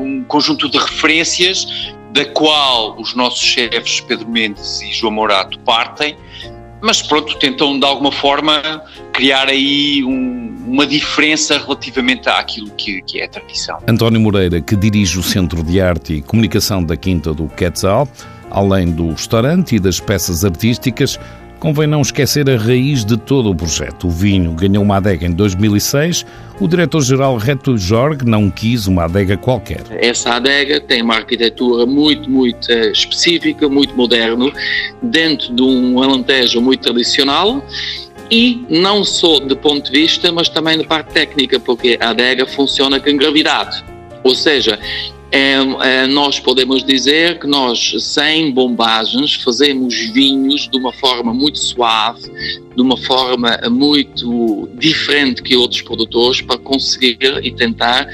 um 0.00 0.24
conjunto 0.24 0.70
de 0.70 0.78
referências 0.78 1.92
da 2.12 2.24
qual 2.24 2.98
os 2.98 3.14
nossos 3.14 3.42
chefes 3.42 4.00
Pedro 4.00 4.26
Mendes 4.30 4.80
e 4.80 4.94
João 4.94 5.12
Morato 5.12 5.58
partem 5.58 6.16
mas 6.80 7.02
pronto, 7.02 7.36
tentam 7.38 7.78
de 7.78 7.84
alguma 7.84 8.12
forma 8.12 8.82
criar 9.12 9.48
aí 9.48 10.04
um, 10.04 10.54
uma 10.66 10.86
diferença 10.86 11.58
relativamente 11.58 12.28
àquilo 12.28 12.70
que, 12.70 13.02
que, 13.02 13.20
é 13.20 13.24
a 13.24 13.28
tradição. 13.28 13.78
António 13.86 14.20
Moreira, 14.20 14.60
que 14.60 14.76
dirige 14.76 15.18
o 15.18 15.22
Centro 15.22 15.62
de 15.62 15.80
Arte 15.80 16.14
e 16.14 16.22
Comunicação 16.22 16.82
da 16.82 16.96
Quinta 16.96 17.32
do 17.32 17.48
Quetzal, 17.48 18.08
além 18.50 18.90
do 18.90 19.10
restaurante 19.10 19.76
e 19.76 19.78
das 19.78 20.00
peças 20.00 20.44
artísticas, 20.44 21.18
Convém 21.66 21.88
não 21.88 22.00
esquecer 22.00 22.48
a 22.48 22.56
raiz 22.56 23.04
de 23.04 23.16
todo 23.16 23.50
o 23.50 23.54
projeto. 23.54 24.06
O 24.06 24.10
vinho 24.10 24.52
ganhou 24.52 24.84
uma 24.84 24.98
adega 24.98 25.26
em 25.26 25.32
2006. 25.32 26.24
O 26.60 26.68
diretor-geral 26.68 27.36
Reto 27.38 27.76
Jorge 27.76 28.20
não 28.24 28.48
quis 28.48 28.86
uma 28.86 29.06
adega 29.06 29.36
qualquer. 29.36 29.82
Essa 29.90 30.34
adega 30.34 30.80
tem 30.80 31.02
uma 31.02 31.16
arquitetura 31.16 31.84
muito, 31.84 32.30
muito 32.30 32.70
eh, 32.70 32.92
específica, 32.92 33.68
muito 33.68 33.96
moderno, 33.96 34.52
dentro 35.02 35.52
de 35.52 35.60
um 35.60 36.00
alentejo 36.00 36.60
muito 36.60 36.82
tradicional 36.82 37.60
e 38.30 38.64
não 38.70 39.02
só 39.02 39.40
de 39.40 39.56
ponto 39.56 39.90
de 39.90 39.98
vista, 40.02 40.30
mas 40.30 40.48
também 40.48 40.78
de 40.78 40.86
parte 40.86 41.14
técnica, 41.14 41.58
porque 41.58 41.98
a 42.00 42.10
adega 42.10 42.46
funciona 42.46 43.00
com 43.00 43.16
gravidade. 43.16 43.84
Ou 44.22 44.36
seja, 44.36 44.78
é, 45.30 45.54
é, 45.54 46.06
nós 46.06 46.38
podemos 46.38 46.84
dizer 46.84 47.38
que 47.38 47.46
nós, 47.46 47.94
sem 47.98 48.52
bombagens, 48.52 49.34
fazemos 49.34 49.94
vinhos 50.12 50.68
de 50.68 50.78
uma 50.78 50.92
forma 50.92 51.34
muito 51.34 51.58
suave, 51.58 52.22
de 52.74 52.80
uma 52.80 52.96
forma 52.96 53.58
muito 53.70 54.68
diferente 54.78 55.42
que 55.42 55.56
outros 55.56 55.82
produtores, 55.82 56.40
para 56.40 56.58
conseguir 56.58 57.18
e 57.42 57.50
tentar 57.50 58.06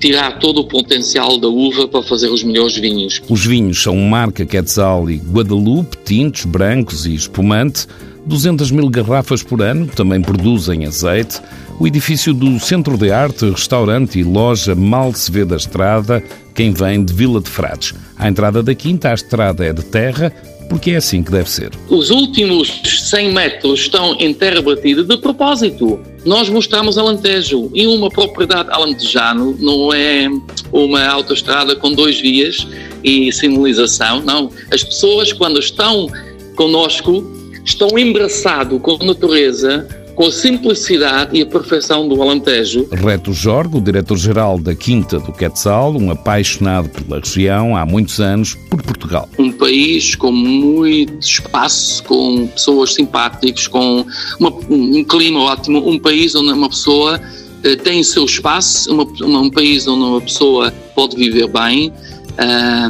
tirar 0.00 0.38
todo 0.38 0.60
o 0.60 0.64
potencial 0.68 1.38
da 1.38 1.48
uva 1.48 1.88
para 1.88 2.02
fazer 2.02 2.28
os 2.28 2.42
melhores 2.42 2.76
vinhos. 2.76 3.22
Os 3.28 3.46
vinhos 3.46 3.82
são 3.82 3.96
marca 3.96 4.44
Quetzal 4.44 5.08
e 5.08 5.16
Guadalupe, 5.16 5.96
tintos, 6.04 6.44
brancos 6.44 7.06
e 7.06 7.14
espumante. 7.14 7.86
200 8.26 8.72
mil 8.72 8.88
garrafas 8.88 9.40
por 9.40 9.62
ano, 9.62 9.86
também 9.86 10.20
produzem 10.20 10.84
azeite. 10.84 11.40
O 11.78 11.86
edifício 11.86 12.34
do 12.34 12.58
Centro 12.58 12.98
de 12.98 13.12
Arte, 13.12 13.48
restaurante 13.48 14.18
e 14.18 14.24
loja 14.24 14.74
mal 14.74 15.14
se 15.14 15.30
vê 15.30 15.44
da 15.44 15.56
estrada, 15.56 16.24
quem 16.56 16.72
vem 16.72 17.04
de 17.04 17.12
Vila 17.12 17.40
de 17.40 17.50
Frades. 17.50 17.92
À 18.16 18.28
entrada 18.28 18.62
da 18.62 18.74
quinta, 18.74 19.10
a 19.10 19.14
estrada 19.14 19.64
é 19.64 19.74
de 19.74 19.84
terra, 19.84 20.32
porque 20.70 20.92
é 20.92 20.96
assim 20.96 21.22
que 21.22 21.30
deve 21.30 21.50
ser. 21.50 21.70
Os 21.88 22.08
últimos 22.10 22.80
100 23.10 23.32
metros 23.32 23.80
estão 23.80 24.16
em 24.18 24.32
terra 24.32 24.62
batida 24.62 25.04
de 25.04 25.16
propósito. 25.18 26.00
Nós 26.24 26.48
mostramos 26.48 26.96
Alentejo 26.96 27.70
e 27.74 27.86
uma 27.86 28.08
propriedade 28.08 28.70
alentejano 28.72 29.54
não 29.60 29.92
é 29.92 30.28
uma 30.72 31.06
autoestrada 31.06 31.76
com 31.76 31.92
dois 31.92 32.18
vias 32.18 32.66
e 33.04 33.30
sinalização, 33.30 34.22
não. 34.22 34.50
As 34.72 34.82
pessoas, 34.82 35.32
quando 35.32 35.60
estão 35.60 36.08
conosco, 36.56 37.22
estão 37.64 37.96
embraçados 37.98 38.80
com 38.80 38.98
a 39.00 39.04
natureza, 39.04 39.86
com 40.16 40.24
a 40.24 40.32
simplicidade 40.32 41.38
e 41.38 41.42
a 41.42 41.46
perfeição 41.46 42.08
do 42.08 42.20
Alentejo. 42.20 42.88
Reto 42.90 43.34
Jorge, 43.34 43.76
o 43.76 43.80
diretor-geral 43.80 44.58
da 44.58 44.74
Quinta 44.74 45.20
do 45.20 45.30
Quetzal, 45.30 45.94
um 45.94 46.10
apaixonado 46.10 46.88
pela 46.88 47.20
região 47.20 47.76
há 47.76 47.84
muitos 47.84 48.18
anos 48.18 48.54
por 48.70 48.82
Portugal. 48.82 49.28
Um 49.38 49.52
país 49.52 50.14
com 50.14 50.32
muito 50.32 51.20
espaço, 51.20 52.02
com 52.04 52.46
pessoas 52.46 52.94
simpáticas, 52.94 53.68
com 53.68 54.06
uma, 54.40 54.50
um 54.70 55.04
clima 55.04 55.40
ótimo, 55.40 55.86
um 55.86 55.98
país 55.98 56.34
onde 56.34 56.50
uma 56.50 56.70
pessoa 56.70 57.20
uh, 57.20 57.76
tem 57.84 58.00
o 58.00 58.04
seu 58.04 58.24
espaço, 58.24 58.90
uma, 58.90 59.04
uma, 59.04 59.40
um 59.42 59.50
país 59.50 59.86
onde 59.86 60.02
uma 60.02 60.20
pessoa 60.22 60.72
pode 60.94 61.14
viver 61.14 61.48
bem, 61.48 61.92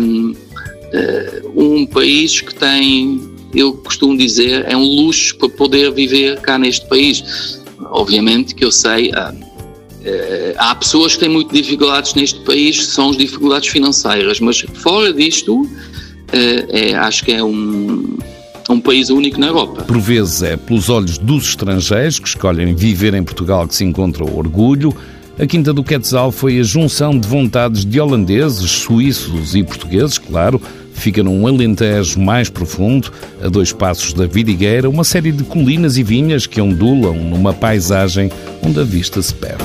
um, 0.00 0.34
eh, 0.92 1.42
um 1.56 1.86
país 1.86 2.40
que 2.40 2.54
tem 2.54 3.35
eu 3.54 3.72
costumo 3.74 4.16
dizer, 4.16 4.64
é 4.68 4.76
um 4.76 4.84
luxo 4.84 5.36
para 5.36 5.48
poder 5.48 5.92
viver 5.92 6.40
cá 6.40 6.58
neste 6.58 6.86
país. 6.88 7.60
Obviamente 7.90 8.54
que 8.54 8.64
eu 8.64 8.72
sei, 8.72 9.12
há, 9.14 9.34
eh, 10.04 10.54
há 10.58 10.74
pessoas 10.74 11.14
que 11.14 11.20
têm 11.20 11.28
muitas 11.28 11.56
dificuldades 11.56 12.14
neste 12.14 12.40
país, 12.40 12.86
são 12.86 13.10
as 13.10 13.16
dificuldades 13.16 13.68
financeiras, 13.68 14.40
mas 14.40 14.60
fora 14.74 15.12
disto, 15.12 15.68
é, 16.32 16.94
acho 16.94 17.24
que 17.24 17.32
é 17.32 17.42
um, 17.42 18.18
um 18.68 18.80
país 18.80 19.10
único 19.10 19.38
na 19.38 19.46
Europa. 19.48 19.82
Por 19.82 19.98
vezes 20.00 20.42
é 20.42 20.56
pelos 20.56 20.88
olhos 20.88 21.18
dos 21.18 21.48
estrangeiros 21.48 22.18
que 22.18 22.28
escolhem 22.28 22.74
viver 22.74 23.14
em 23.14 23.22
Portugal 23.22 23.66
que 23.66 23.74
se 23.74 23.84
encontra 23.84 24.24
o 24.24 24.36
orgulho. 24.36 24.94
A 25.38 25.46
Quinta 25.46 25.72
do 25.72 25.84
Quetzal 25.84 26.32
foi 26.32 26.58
a 26.58 26.62
junção 26.62 27.18
de 27.18 27.28
vontades 27.28 27.84
de 27.84 28.00
holandeses, 28.00 28.70
suíços 28.70 29.54
e 29.54 29.62
portugueses, 29.62 30.18
claro, 30.18 30.60
Fica 30.96 31.22
num 31.22 31.46
alentejo 31.46 32.18
mais 32.18 32.50
profundo, 32.50 33.12
a 33.40 33.48
dois 33.48 33.72
passos 33.72 34.12
da 34.12 34.26
Vidigueira, 34.26 34.90
uma 34.90 35.04
série 35.04 35.30
de 35.30 35.44
colinas 35.44 35.96
e 35.96 36.02
vinhas 36.02 36.46
que 36.46 36.60
ondulam 36.60 37.14
numa 37.14 37.52
paisagem 37.52 38.28
onde 38.60 38.80
a 38.80 38.82
vista 38.82 39.22
se 39.22 39.32
perde. 39.32 39.64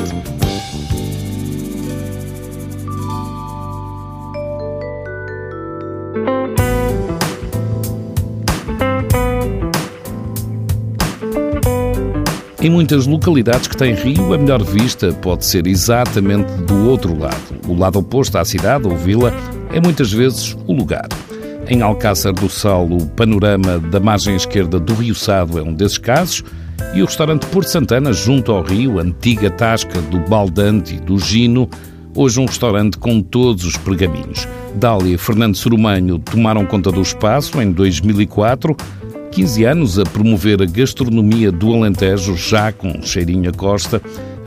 Em 12.62 12.70
muitas 12.70 13.08
localidades 13.08 13.68
que 13.68 13.76
têm 13.76 13.96
rio, 13.96 14.32
a 14.32 14.38
melhor 14.38 14.62
vista 14.62 15.12
pode 15.12 15.44
ser 15.48 15.66
exatamente 15.66 16.52
do 16.68 16.88
outro 16.88 17.18
lado. 17.18 17.60
O 17.68 17.76
lado 17.76 17.98
oposto 17.98 18.38
à 18.38 18.46
cidade 18.46 18.88
ou 18.88 18.96
vila 18.96 19.34
é 19.74 19.80
muitas 19.80 20.12
vezes 20.12 20.56
o 20.68 20.74
lugar. 20.74 21.08
Em 21.68 21.82
Alcácer 21.82 22.34
do 22.34 22.50
Sal, 22.50 22.86
o 22.86 23.06
panorama 23.08 23.80
da 23.80 24.00
margem 24.00 24.36
esquerda 24.36 24.80
do 24.80 24.94
Rio 24.94 25.16
Sado 25.16 25.58
é 25.58 25.62
um 25.62 25.74
desses 25.74 25.98
casos, 25.98 26.44
e 26.94 27.02
o 27.02 27.06
restaurante 27.06 27.46
Porto 27.48 27.70
Santana, 27.70 28.12
junto 28.12 28.52
ao 28.52 28.64
rio, 28.64 29.00
antiga 29.00 29.50
tasca 29.50 30.02
do 30.02 30.20
Baldante 30.20 30.96
e 30.96 31.00
do 31.00 31.18
Gino, 31.18 31.70
hoje 32.16 32.40
um 32.40 32.46
restaurante 32.46 32.98
com 32.98 33.22
todos 33.22 33.64
os 33.64 33.78
pergaminhos. 33.78 34.48
Dália 34.76 35.16
e 35.16 35.18
Fernando 35.18 35.56
Sorumanho 35.56 36.20
tomaram 36.20 36.66
conta 36.66 36.92
do 36.92 37.02
espaço 37.02 37.62
em 37.62 37.72
2004 37.72 38.76
15 39.32 39.64
anos 39.64 39.98
a 39.98 40.04
promover 40.04 40.62
a 40.62 40.66
gastronomia 40.66 41.52
do 41.52 41.74
Alentejo, 41.74 42.36
já 42.36 42.72
com 42.72 43.02
cheirinho 43.02 43.50
a 43.50 43.54
costa. 43.54 44.02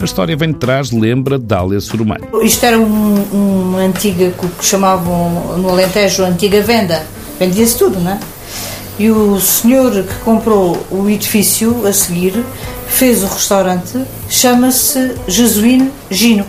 A 0.04 0.06
história 0.06 0.36
vem 0.36 0.52
de 0.52 0.58
trás, 0.58 0.90
lembra 0.90 1.38
Dália 1.38 1.80
Surumano. 1.80 2.26
Isto 2.42 2.66
era 2.66 2.78
um, 2.78 3.14
uma 3.32 3.78
antiga, 3.78 4.30
que 4.32 4.62
chamavam 4.62 5.56
no 5.56 5.70
Alentejo, 5.70 6.22
antiga 6.24 6.60
venda. 6.60 7.06
Vendia-se 7.40 7.78
tudo, 7.78 7.98
não 7.98 8.10
é? 8.10 8.20
E 8.98 9.10
o 9.10 9.40
senhor 9.40 9.90
que 9.90 10.14
comprou 10.16 10.76
o 10.90 11.08
edifício 11.08 11.86
a 11.86 11.92
seguir 11.94 12.34
fez 12.86 13.22
o 13.22 13.26
restaurante, 13.28 13.98
chama-se 14.28 15.14
Jesuíno 15.26 15.90
Gino. 16.10 16.44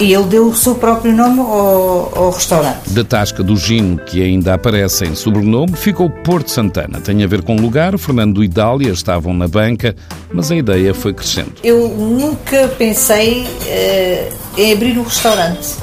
E 0.00 0.12
ele 0.12 0.24
deu 0.24 0.46
o 0.46 0.54
seu 0.54 0.76
próprio 0.76 1.12
nome 1.12 1.40
ao, 1.40 2.12
ao, 2.16 2.30
restaurante. 2.30 2.88
Da 2.90 3.02
tasca 3.02 3.42
do 3.42 3.56
Gino, 3.56 3.98
que 3.98 4.22
ainda 4.22 4.54
aparece 4.54 5.04
em 5.04 5.14
sobrenome, 5.16 5.76
ficou 5.76 6.08
Porto 6.08 6.52
Santana. 6.52 7.00
Tem 7.00 7.24
a 7.24 7.26
ver 7.26 7.42
com 7.42 7.56
o 7.56 7.60
lugar, 7.60 7.98
Fernando 7.98 8.44
e 8.44 8.48
Dália 8.48 8.90
estavam 8.90 9.34
na 9.34 9.48
banca, 9.48 9.96
mas 10.32 10.52
a 10.52 10.56
ideia 10.56 10.94
foi 10.94 11.12
crescendo. 11.12 11.52
Eu 11.64 11.88
nunca 11.88 12.68
pensei 12.78 13.42
uh, 13.42 14.36
em 14.56 14.72
abrir 14.72 14.96
um 14.96 15.02
restaurante, 15.02 15.78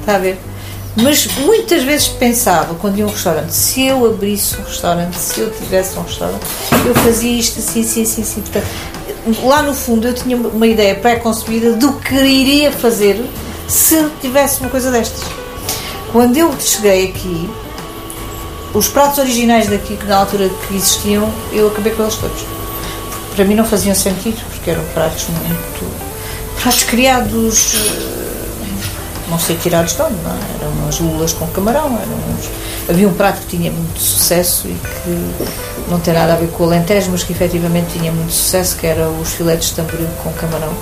está 0.00 0.14
a 0.14 0.18
ver? 0.18 0.38
Mas 0.96 1.26
muitas 1.38 1.82
vezes 1.82 2.06
pensava, 2.08 2.74
quando 2.76 2.98
ia 2.98 3.04
a 3.04 3.08
um 3.08 3.10
restaurante, 3.10 3.50
se 3.52 3.84
eu 3.84 4.06
abrisse 4.06 4.56
um 4.58 4.62
restaurante, 4.62 5.14
se 5.16 5.40
eu 5.40 5.50
tivesse 5.50 5.98
um 5.98 6.02
restaurante, 6.02 6.46
eu 6.86 6.94
fazia 6.94 7.32
isto 7.32 7.58
assim, 7.58 7.82
assim, 7.82 8.02
assim, 8.02 8.22
assim. 8.22 8.40
Portanto, 8.40 8.66
lá 9.44 9.62
no 9.62 9.74
fundo 9.74 10.06
eu 10.06 10.14
tinha 10.14 10.36
uma 10.36 10.66
ideia 10.66 10.94
pré-concebida 10.94 11.72
do 11.74 11.94
que 11.94 12.14
iria 12.14 12.70
fazer 12.72 13.22
se 13.68 14.08
tivesse 14.20 14.60
uma 14.60 14.70
coisa 14.70 14.90
destas. 14.90 15.22
Quando 16.12 16.36
eu 16.36 16.54
cheguei 16.58 17.08
aqui, 17.08 17.50
os 18.72 18.88
pratos 18.88 19.18
originais 19.18 19.68
daqui, 19.68 19.96
que 19.96 20.06
na 20.06 20.18
altura 20.18 20.48
que 20.48 20.74
existiam, 20.74 21.30
eu 21.52 21.68
acabei 21.68 21.92
com 21.92 22.02
eles 22.02 22.14
todos. 22.16 22.44
Para 23.34 23.44
mim 23.44 23.54
não 23.54 23.64
faziam 23.64 23.94
sentido, 23.94 24.40
porque 24.50 24.70
eram 24.70 24.84
pratos 24.94 25.26
muito. 25.28 26.62
pratos 26.62 26.84
criados. 26.84 27.74
Eh, 27.74 28.16
não 29.28 29.38
sei 29.38 29.56
tirados 29.56 29.94
de 29.94 30.02
onde, 30.02 30.14
não 30.22 30.30
é? 30.30 30.38
Eram 30.60 30.72
umas 30.72 31.00
lulas 31.00 31.32
com 31.32 31.46
camarão, 31.48 31.86
eram 31.86 32.14
uns... 32.38 32.48
havia 32.88 33.08
um 33.08 33.12
prato 33.12 33.40
que 33.40 33.56
tinha 33.56 33.72
muito 33.72 33.98
sucesso 33.98 34.68
e 34.68 34.74
que 34.74 35.90
não 35.90 35.98
tem 35.98 36.14
nada 36.14 36.34
a 36.34 36.36
ver 36.36 36.48
com 36.48 36.62
o 36.62 36.66
Alentejo, 36.66 37.10
mas 37.10 37.24
que 37.24 37.32
efetivamente 37.32 37.98
tinha 37.98 38.12
muito 38.12 38.32
sucesso, 38.32 38.76
que 38.76 38.86
era 38.86 39.08
os 39.08 39.32
filetes 39.32 39.70
de 39.70 39.74
tamboril 39.74 40.06
com 40.22 40.32
camarão. 40.34 40.72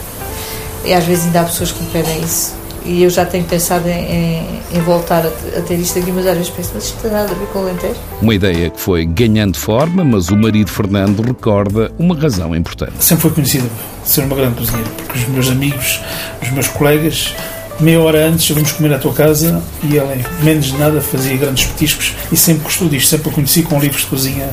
E 0.85 0.93
às 0.93 1.05
vezes 1.05 1.25
ainda 1.25 1.41
há 1.41 1.45
pessoas 1.45 1.73
que 1.73 1.83
me 1.83 1.91
pedem 1.91 2.21
isso 2.21 2.64
e 2.85 3.03
eu 3.03 3.11
já 3.11 3.25
tenho 3.25 3.45
pensado 3.45 3.89
em, 3.89 3.93
em, 3.93 4.61
em 4.73 4.81
voltar 4.81 5.25
a, 5.25 5.59
a, 5.59 5.63
ter 5.63 5.79
isto 5.79 5.99
aqui, 5.99 6.13
mas 6.13 6.27
às 6.27 6.37
vezes 6.37 6.51
penso, 6.51 6.71
mas 6.75 6.85
isto 6.85 7.01
tem 7.01 7.11
nada 7.11 7.31
a 7.31 7.35
ver 7.35 7.47
com 7.47 7.61
o 7.61 7.63
Alentejo. 7.63 8.01
Uma 8.21 8.35
ideia 8.35 8.71
que 8.71 8.81
foi 8.81 9.07
ganhando 9.07 9.57
forma, 9.57 10.05
mas 10.05 10.29
o 10.29 10.37
marido 10.37 10.71
Fernando 10.71 11.23
recorda 11.23 11.91
uma 11.99 12.15
razão 12.17 12.55
importante. 12.55 13.03
Sempre 13.03 13.23
foi 13.23 13.31
conhecido 13.33 13.71
ser 14.05 14.23
uma 14.23 14.37
grande 14.37 14.57
cozinheira, 14.57 14.91
porque 14.91 15.19
os 15.19 15.29
meus 15.29 15.49
amigos, 15.49 16.01
os 16.43 16.51
meus 16.51 16.69
colegas 16.69 17.35
meia 17.81 18.01
hora 18.01 18.27
antes 18.27 18.51
vamos 18.51 18.73
comer 18.73 18.95
à 18.95 18.99
tua 18.99 19.13
casa 19.13 19.63
e 19.83 19.97
ela, 19.97 20.17
menos 20.43 20.67
de 20.67 20.77
nada, 20.77 21.01
fazia 21.01 21.37
grandes 21.37 21.67
petiscos 21.67 22.15
e 22.31 22.37
sempre 22.37 22.65
gostou 22.65 22.89
disto, 22.89 23.09
sempre 23.09 23.31
a 23.31 23.33
conheci 23.33 23.63
com 23.63 23.79
livros 23.79 24.03
de 24.03 24.07
cozinha 24.09 24.49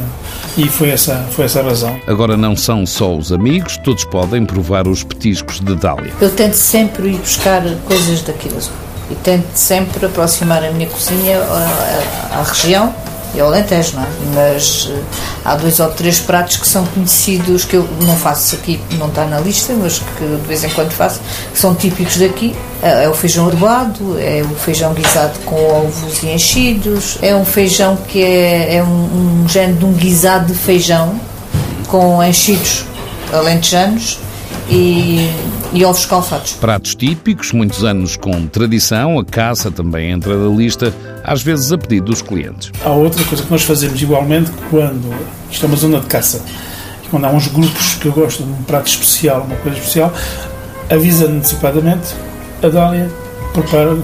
e 0.58 0.68
foi 0.68 0.90
essa, 0.90 1.26
foi 1.32 1.46
essa 1.46 1.60
a 1.60 1.64
razão. 1.64 2.00
Agora 2.08 2.36
não 2.36 2.56
são 2.56 2.86
só 2.86 3.16
os 3.16 3.32
amigos, 3.32 3.78
todos 3.78 4.04
podem 4.06 4.46
provar 4.46 4.88
os 4.88 5.04
petiscos 5.04 5.60
de 5.60 5.76
Dália. 5.76 6.12
Eu 6.20 6.30
tento 6.30 6.56
sempre 6.56 7.10
ir 7.10 7.18
buscar 7.18 7.64
coisas 7.86 8.22
daqui 8.22 8.50
da 8.50 8.60
zona 8.60 8.76
e 9.10 9.16
tento 9.16 9.48
sempre 9.54 10.06
aproximar 10.06 10.64
a 10.64 10.72
minha 10.72 10.88
cozinha 10.88 11.40
à, 11.40 12.34
à, 12.34 12.40
à 12.40 12.44
região 12.44 12.94
e 13.34 13.40
ao 13.40 13.48
Alentejo, 13.48 13.96
não 13.96 14.04
é? 14.04 14.08
Mas 14.36 14.86
uh, 14.86 15.04
há 15.46 15.56
dois 15.56 15.80
ou 15.80 15.90
três 15.90 16.20
pratos 16.20 16.58
que 16.58 16.68
são 16.68 16.86
conhecidos, 16.88 17.66
que 17.66 17.76
eu 17.76 17.88
não 18.02 18.16
faço 18.16 18.56
aqui, 18.56 18.80
não 18.98 19.08
está 19.08 19.26
na 19.26 19.40
lista, 19.40 19.74
mas 19.74 20.00
que 20.00 20.26
de 20.26 20.48
vez 20.48 20.64
em 20.64 20.70
quando 20.70 20.92
faço, 20.92 21.20
que 21.52 21.60
são 21.60 21.74
típicos 21.76 22.18
daqui. 22.18 22.56
É, 22.82 23.04
é 23.04 23.10
o 23.10 23.14
feijão 23.14 23.48
arboado, 23.48 24.20
é 24.20 24.42
o 24.44 24.56
feijão 24.56 24.94
guisado 24.94 25.38
com 25.46 25.56
ovos 25.56 26.24
e 26.24 26.28
enchidos, 26.30 27.20
é 27.22 27.36
um 27.36 27.46
feijão 27.46 27.96
que 28.08 28.24
é, 28.24 28.78
é 28.78 28.84
um, 28.84 29.44
um 29.44 29.48
género 29.48 29.78
de 29.78 29.86
um 29.86 29.94
guisado 29.94 30.52
de 30.52 30.58
feijão 30.58 31.20
com 31.88 32.24
enchidos 32.24 32.86
alentejanos 33.32 34.20
e, 34.70 35.30
e 35.74 35.86
ovos 35.86 36.06
calfados. 36.06 36.54
Pratos 36.54 36.96
típicos, 36.96 37.52
muitos 37.52 37.84
anos 37.84 38.18
com 38.18 38.46
tradição, 38.48 39.20
a 39.20 39.26
caça 39.26 39.72
também 39.72 40.12
entra 40.12 40.36
na 40.36 40.56
lista, 40.56 40.94
às 41.24 41.42
vezes 41.42 41.72
a 41.72 41.78
pedido 41.78 42.08
dos 42.08 42.22
clientes. 42.22 42.72
Há 42.84 42.90
outra 42.90 43.24
coisa 43.26 43.44
que 43.44 43.52
nós 43.52 43.64
fazemos 43.64 44.02
igualmente 44.02 44.52
quando 44.70 45.14
isto 45.50 45.66
é 45.66 45.68
uma 45.68 45.78
zona 45.78 46.00
de 46.00 46.08
caça, 46.08 46.44
quando 47.10 47.26
há 47.26 47.30
uns 47.30 47.48
grupos 47.48 47.96
que 47.96 48.10
gostam 48.10 48.46
de 48.46 48.54
um 48.54 48.64
prato 48.64 48.88
especial, 48.88 49.42
uma 49.42 49.56
coisa 49.58 49.78
especial, 49.78 50.14
avisa 50.90 51.28
antecipadamente, 51.28 52.14
a 52.62 52.68
Dália 52.68 53.10
prepara 53.54 53.94
o 53.94 54.02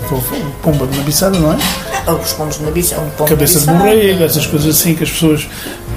pomba 0.62 0.88
de 0.88 0.98
nabiçada, 0.98 1.38
não 1.40 1.54
é? 1.54 1.58
Os 2.08 2.32
pombos 2.34 2.58
de 2.58 2.64
nabiçada, 2.64 3.02
um 3.02 3.10
pombo 3.10 3.30
Cabeça 3.30 3.60
de 3.60 3.66
borrego, 3.66 4.24
essas 4.24 4.46
coisas 4.46 4.78
assim 4.78 4.96
que 4.96 5.04
as 5.04 5.12
pessoas 5.12 5.46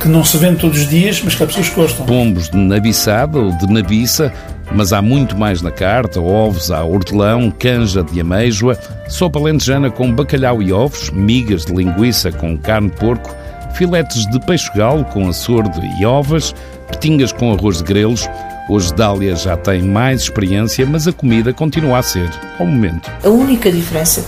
que 0.01 0.09
não 0.09 0.25
se 0.25 0.37
vende 0.39 0.61
todos 0.61 0.81
os 0.81 0.89
dias, 0.89 1.21
mas 1.23 1.37
que 1.37 1.43
há 1.45 1.47
pessoas 1.47 1.69
que 1.69 1.75
gostam. 1.77 2.05
Pombos 2.05 2.51
de 2.51 2.57
nabiçada 2.57 3.39
ou 3.39 3.57
de 3.57 3.73
nabiça 3.73 4.33
mas 4.73 4.93
há 4.93 5.03
muito 5.03 5.37
mais 5.37 5.63
na 5.63 5.71
carta: 5.71 6.21
ovos 6.21 6.71
à 6.71 6.85
hortelão, 6.85 7.51
canja 7.51 8.03
de 8.03 8.21
ameijoa, 8.21 8.79
sopa 9.09 9.39
lentejana 9.39 9.91
com 9.91 10.13
bacalhau 10.13 10.63
e 10.63 10.73
ovos, 10.73 11.11
migas 11.11 11.65
de 11.65 11.73
linguiça 11.73 12.31
com 12.31 12.57
carne 12.57 12.91
de 12.91 12.97
porco, 12.97 13.35
filetes 13.75 14.27
de 14.31 14.41
peixe 14.41 14.71
galo 14.75 15.05
com 15.07 15.29
açordo 15.29 15.81
e 15.99 16.05
ovas, 16.05 16.55
petingas 16.89 17.33
com 17.33 17.53
arroz 17.53 17.79
de 17.79 17.85
grelos. 17.85 18.29
Hoje 18.69 18.95
Dália 18.95 19.35
já 19.35 19.57
tem 19.57 19.83
mais 19.83 20.23
experiência, 20.23 20.87
mas 20.87 21.09
a 21.09 21.13
comida 21.13 21.53
continua 21.53 21.99
a 21.99 22.03
ser, 22.03 22.31
ao 22.57 22.65
momento. 22.65 23.11
A 23.25 23.29
única 23.29 23.73
diferença 23.73 24.25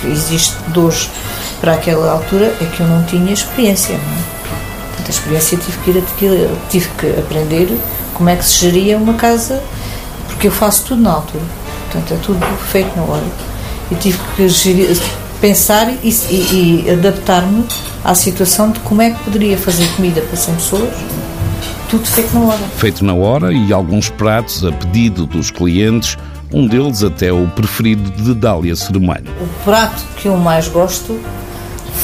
que 0.00 0.06
existe 0.06 0.56
de 0.68 0.78
hoje 0.78 1.10
para 1.60 1.74
aquela 1.74 2.10
altura 2.10 2.54
é 2.58 2.64
que 2.74 2.80
eu 2.80 2.86
não 2.86 3.04
tinha 3.04 3.30
experiência. 3.30 3.98
Não 3.98 4.02
é? 4.02 4.32
Portanto, 4.88 5.06
a 5.08 5.10
experiência 5.10 5.58
tive 5.58 5.78
que, 5.78 6.24
ir, 6.24 6.48
tive 6.70 6.88
que 6.96 7.20
aprender 7.20 7.68
como 8.14 8.30
é 8.30 8.36
que 8.36 8.44
se 8.46 8.60
geria 8.60 8.96
uma 8.96 9.14
casa 9.14 9.62
porque 10.42 10.48
eu 10.48 10.52
faço 10.52 10.86
tudo 10.86 11.02
na 11.02 11.12
altura, 11.12 11.44
portanto 11.84 12.14
é 12.14 12.16
tudo 12.16 12.44
feito 12.72 12.96
na 12.96 13.04
hora. 13.04 13.22
E 13.92 13.94
tive 13.94 14.18
que 14.34 15.00
pensar 15.40 15.88
e, 16.02 16.08
e, 16.08 16.84
e 16.84 16.90
adaptar-me 16.90 17.64
à 18.02 18.12
situação 18.12 18.72
de 18.72 18.80
como 18.80 19.02
é 19.02 19.10
que 19.10 19.22
poderia 19.22 19.56
fazer 19.56 19.86
comida 19.94 20.20
para 20.20 20.36
100 20.36 20.54
pessoas, 20.56 20.94
tudo 21.88 22.08
feito 22.08 22.34
na 22.34 22.40
hora. 22.40 22.58
Feito 22.76 23.04
na 23.04 23.14
hora 23.14 23.52
e 23.52 23.72
alguns 23.72 24.10
pratos 24.10 24.64
a 24.64 24.72
pedido 24.72 25.26
dos 25.26 25.52
clientes, 25.52 26.18
um 26.52 26.66
deles 26.66 27.04
até 27.04 27.32
o 27.32 27.46
preferido 27.46 28.10
de 28.10 28.34
Dália 28.34 28.74
Ceremalho. 28.74 29.30
O 29.40 29.64
prato 29.64 30.02
que 30.16 30.26
eu 30.26 30.36
mais 30.36 30.66
gosto 30.66 31.20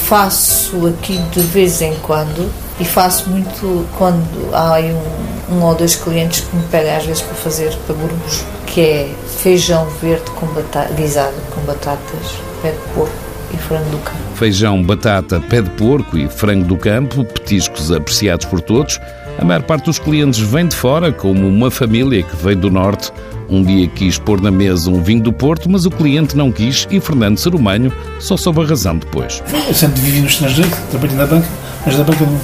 faço 0.04 0.86
aqui 0.86 1.18
de 1.32 1.40
vez 1.40 1.82
em 1.82 1.96
quando 2.02 2.48
e 2.78 2.84
faço 2.84 3.28
muito 3.30 3.84
quando 3.98 4.54
há 4.54 4.78
um, 4.78 5.37
um 5.50 5.62
ou 5.62 5.74
dois 5.74 5.96
clientes 5.96 6.40
que 6.40 6.56
me 6.56 6.62
pedem 6.64 6.94
às 6.94 7.04
vezes 7.04 7.22
para 7.22 7.34
fazer 7.34 7.74
para 7.86 7.94
grupos, 7.94 8.44
que 8.66 8.80
é 8.80 9.14
feijão 9.38 9.86
verde 10.02 10.30
com 10.32 10.46
batata, 10.46 10.92
guisado 10.94 11.34
com 11.54 11.60
batatas, 11.62 12.38
pé 12.62 12.72
de 12.72 12.94
porco 12.94 13.12
e 13.52 13.56
frango 13.56 13.90
do 13.90 13.98
campo. 13.98 14.18
Feijão, 14.34 14.82
batata, 14.82 15.40
pé 15.40 15.62
de 15.62 15.70
porco 15.70 16.18
e 16.18 16.28
frango 16.28 16.64
do 16.64 16.76
campo, 16.76 17.24
petiscos 17.24 17.90
apreciados 17.90 18.46
por 18.46 18.60
todos. 18.60 19.00
A 19.38 19.44
maior 19.44 19.62
parte 19.62 19.84
dos 19.84 19.98
clientes 19.98 20.40
vem 20.40 20.66
de 20.66 20.74
fora, 20.74 21.12
como 21.12 21.46
uma 21.46 21.70
família 21.70 22.22
que 22.22 22.36
vem 22.36 22.56
do 22.56 22.70
norte 22.70 23.12
Um 23.48 23.62
dia 23.62 23.86
quis 23.88 24.18
pôr 24.18 24.42
na 24.42 24.50
mesa 24.50 24.90
um 24.90 25.02
vinho 25.02 25.22
do 25.22 25.32
Porto, 25.32 25.70
mas 25.70 25.86
o 25.86 25.90
cliente 25.90 26.36
não 26.36 26.52
quis 26.52 26.86
e 26.90 27.00
Fernando 27.00 27.38
Serumanho 27.38 27.90
só 28.20 28.36
soube 28.36 28.60
a 28.60 28.66
razão 28.66 28.98
depois. 28.98 29.42
Eu 29.66 29.74
sempre 29.74 30.00
vivi 30.02 30.20
no 30.20 30.26
estrangeiro, 30.26 30.70
trabalhei 30.90 31.16
na 31.16 31.26
banca, 31.26 31.48
mas 31.86 31.96
na 31.96 32.04
banca 32.04 32.26
no, 32.26 32.40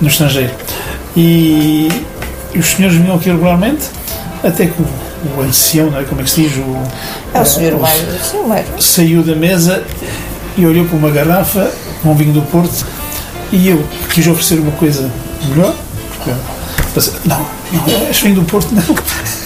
no 0.00 0.08
estrangeiro. 0.08 0.52
E, 1.16 1.88
e 2.54 2.58
os 2.58 2.66
senhores 2.66 2.96
vinham 2.96 3.16
aqui 3.16 3.30
regularmente, 3.30 3.84
até 4.42 4.66
que 4.66 4.82
o, 4.82 5.40
ancião, 5.42 5.90
não 5.90 6.00
é? 6.00 6.04
como 6.04 6.20
é 6.20 6.24
que 6.24 6.30
se 6.30 6.42
diz? 6.42 6.56
O, 6.56 6.76
É 8.12 8.20
o 8.20 8.24
senhor 8.24 8.48
Meiro. 8.48 8.82
Saiu 8.82 9.22
da 9.22 9.34
mesa 9.34 9.82
e 10.56 10.64
olhou 10.66 10.84
para 10.86 10.96
uma 10.96 11.10
garrafa 11.10 11.70
com 12.02 12.10
um 12.10 12.14
vinho 12.14 12.32
do 12.32 12.42
Porto 12.42 12.86
e 13.52 13.68
eu 13.68 13.84
quis 14.10 14.26
oferecer 14.26 14.58
uma 14.58 14.72
coisa 14.72 15.10
melhor. 15.48 15.74
porque 16.08 16.30
não, 17.24 17.46
não, 17.72 18.06
és 18.06 18.20
vinho 18.20 18.36
do 18.36 18.44
Porto, 18.44 18.68
não. 18.72 18.82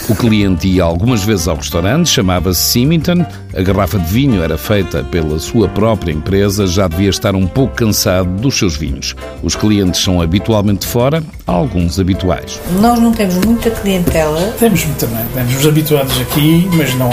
O 0.09 0.17
cliente 0.17 0.67
ia 0.67 0.83
algumas 0.83 1.23
vezes 1.23 1.47
ao 1.47 1.57
restaurante, 1.57 2.09
chamava-se 2.09 2.61
Symington, 2.61 3.25
a 3.57 3.62
garrafa 3.62 3.99
de 3.99 4.12
vinho 4.12 4.43
era 4.43 4.59
feita 4.59 5.05
pela 5.05 5.38
sua 5.38 5.69
própria 5.69 6.12
empresa, 6.12 6.67
já 6.67 6.88
devia 6.88 7.09
estar 7.09 7.35
um 7.37 7.47
pouco 7.47 7.75
cansado 7.77 8.29
dos 8.41 8.59
seus 8.59 8.77
vinhos. 8.77 9.15
Os 9.43 9.55
clientes 9.55 10.03
são 10.03 10.21
habitualmente 10.21 10.87
fora, 10.87 11.23
alguns 11.47 12.01
habituais. 12.01 12.61
Nós 12.81 12.99
não 12.99 13.12
temos 13.12 13.37
muita 13.47 13.71
clientela, 13.71 14.41
Temos 14.59 14.83
também, 14.99 15.25
temos 15.35 15.55
os 15.57 15.67
habituados 15.67 16.21
aqui, 16.21 16.69
mas 16.73 16.95
não, 16.95 17.11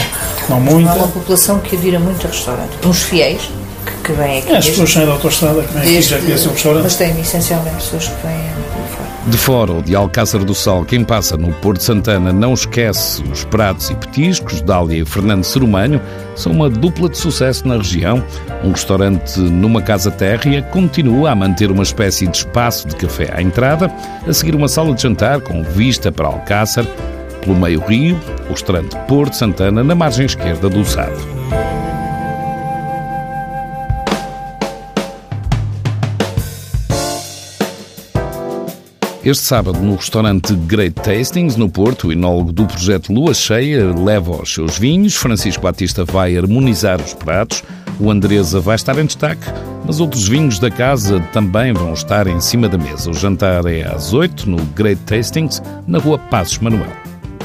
não 0.50 0.60
muita. 0.60 0.90
há 0.90 0.96
uma 0.96 1.08
população 1.08 1.60
que 1.60 1.76
adira 1.76 2.00
muito 2.00 2.26
a 2.26 2.30
restaurante. 2.30 2.72
Uns 2.86 3.04
fiéis, 3.04 3.42
que, 3.86 4.08
que 4.08 4.12
vêm 4.14 4.40
aqui. 4.40 4.52
É, 4.52 4.58
as 4.58 4.68
pessoas 4.68 4.92
saem 4.92 5.06
da 5.06 5.14
autostrada, 5.14 5.62
que 5.62 5.74
vêm 5.74 5.84
aqui 5.84 6.02
já 6.02 6.18
conhecem 6.20 6.48
o 6.48 6.54
restaurante. 6.54 6.84
Mas 6.84 6.96
tem 6.96 7.22
essencialmente 7.22 7.76
pessoas 7.76 8.08
que 8.08 8.28
vêm 8.28 8.40
fora. 8.96 9.09
De 9.30 9.38
fora 9.38 9.74
ou 9.74 9.82
de 9.82 9.96
Alcácer 9.96 10.44
do 10.44 10.56
Sal, 10.56 10.84
quem 10.84 11.04
passa 11.04 11.38
no 11.38 11.54
Porto 11.54 11.84
Santana 11.84 12.34
não 12.34 12.56
esquece 12.56 13.22
os 13.32 13.44
pratos 13.44 13.92
e 13.92 13.96
petiscos. 13.96 14.60
Dália 14.60 15.04
e 15.04 15.06
Fernando 15.06 15.44
Serumanho 15.44 16.02
são 16.36 16.52
uma 16.52 16.68
dupla 16.68 17.08
de 17.08 17.16
sucesso 17.16 17.68
na 17.68 17.78
região. 17.78 18.24
Um 18.64 18.72
restaurante 18.72 19.40
numa 19.40 19.84
casa 19.84 20.10
térrea 20.10 20.64
continua 20.64 21.30
a 21.30 21.36
manter 21.36 21.70
uma 21.70 21.84
espécie 21.84 22.26
de 22.26 22.38
espaço 22.38 22.88
de 22.88 22.96
café 22.96 23.32
à 23.32 23.40
entrada, 23.40 23.94
a 24.28 24.34
seguir 24.34 24.56
uma 24.56 24.68
sala 24.68 24.96
de 24.96 25.04
jantar 25.04 25.42
com 25.42 25.62
vista 25.62 26.12
para 26.12 26.26
Alcácer, 26.26 26.88
pelo 27.42 27.56
meio 27.56 27.82
rio, 27.82 28.20
o 28.48 28.54
restaurante 28.54 28.98
Porto 29.08 29.36
Santana 29.36 29.84
na 29.84 29.94
margem 29.94 30.26
esquerda 30.26 30.68
do 30.68 30.84
Sado. 30.84 31.20
Este 39.24 39.44
sábado, 39.44 39.80
no 39.80 39.96
restaurante 39.96 40.56
Great 40.56 40.94
Tastings, 41.02 41.58
no 41.58 41.70
Porto, 41.70 42.08
o 42.08 42.14
enólogo 42.14 42.54
do 42.54 42.66
projeto 42.66 43.12
Lua 43.12 43.34
Cheia 43.34 43.94
leva 43.94 44.42
os 44.42 44.54
seus 44.54 44.78
vinhos, 44.78 45.14
Francisco 45.14 45.62
Batista 45.62 46.06
vai 46.06 46.38
harmonizar 46.38 47.02
os 47.02 47.14
pratos, 47.14 47.62
o 48.00 48.10
Andresa 48.10 48.62
vai 48.62 48.78
estar 48.78 48.98
em 48.98 49.06
destaque, 49.06 49.46
mas 49.86 50.00
outros 50.00 50.26
vinhos 50.26 50.58
da 50.58 50.72
casa 50.72 51.20
também 51.34 51.74
vão 51.74 51.92
estar 51.92 52.28
em 52.28 52.40
cima 52.40 52.70
da 52.70 52.78
mesa. 52.78 53.12
O 53.12 53.14
jantar 53.14 53.66
é 53.66 53.84
às 53.84 54.14
8 54.14 54.50
no 54.50 54.58
Great 54.68 55.02
Tastings, 55.02 55.62
na 55.86 56.00
rua 56.00 56.18
Passos 56.18 56.60
Manuel. 56.60 56.99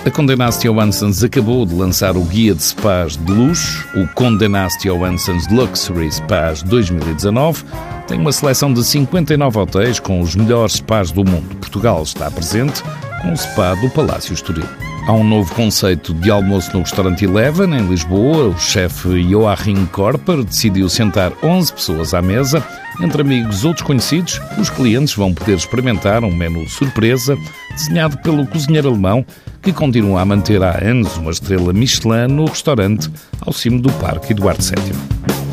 A 0.06 0.10
Condé 0.10 0.36
Nast 0.36 0.62
Johanssons 0.62 1.24
acabou 1.24 1.64
de 1.64 1.74
lançar 1.74 2.14
o 2.14 2.20
guia 2.24 2.54
de 2.54 2.62
spas 2.62 3.16
de 3.16 3.32
luxo, 3.32 3.88
o 3.96 4.06
Condé 4.08 4.48
Nast 4.48 4.86
Johanssons 4.86 5.48
Luxury 5.50 6.12
Spas 6.12 6.62
2019. 6.62 7.64
Tem 8.06 8.20
uma 8.20 8.30
seleção 8.30 8.70
de 8.70 8.84
59 8.84 9.58
hotéis 9.58 9.98
com 9.98 10.20
os 10.20 10.36
melhores 10.36 10.74
spas 10.74 11.10
do 11.10 11.24
mundo. 11.24 11.56
Portugal 11.56 12.02
está 12.02 12.30
presente 12.30 12.82
com 13.22 13.32
o 13.32 13.36
spa 13.36 13.74
do 13.76 13.88
Palácio 13.88 14.34
Estoril. 14.34 14.68
Há 15.06 15.12
um 15.12 15.24
novo 15.24 15.54
conceito 15.54 16.12
de 16.12 16.30
almoço 16.30 16.70
no 16.74 16.80
restaurante 16.80 17.24
Eleven, 17.24 17.74
em 17.74 17.88
Lisboa. 17.88 18.48
O 18.48 18.58
chefe 18.58 19.22
Joachim 19.22 19.86
Korper 19.86 20.44
decidiu 20.44 20.90
sentar 20.90 21.32
11 21.42 21.72
pessoas 21.72 22.12
à 22.12 22.20
mesa. 22.20 22.62
Entre 23.00 23.22
amigos 23.22 23.64
ou 23.64 23.72
desconhecidos, 23.72 24.38
os 24.58 24.68
clientes 24.68 25.14
vão 25.14 25.32
poder 25.32 25.56
experimentar 25.56 26.22
um 26.24 26.34
menu 26.34 26.68
surpresa 26.68 27.38
desenhado 27.70 28.18
pelo 28.18 28.46
cozinheiro 28.46 28.88
alemão 28.88 29.24
que 29.64 29.72
continua 29.72 30.20
a 30.20 30.24
manter 30.26 30.62
há 30.62 30.78
anos 30.84 31.16
uma 31.16 31.30
estrela 31.30 31.72
Michelin 31.72 32.28
no 32.28 32.44
restaurante 32.44 33.10
ao 33.40 33.50
cimo 33.50 33.80
do 33.80 33.90
Parque 33.94 34.32
Eduardo 34.32 34.62
VII. 34.62 35.43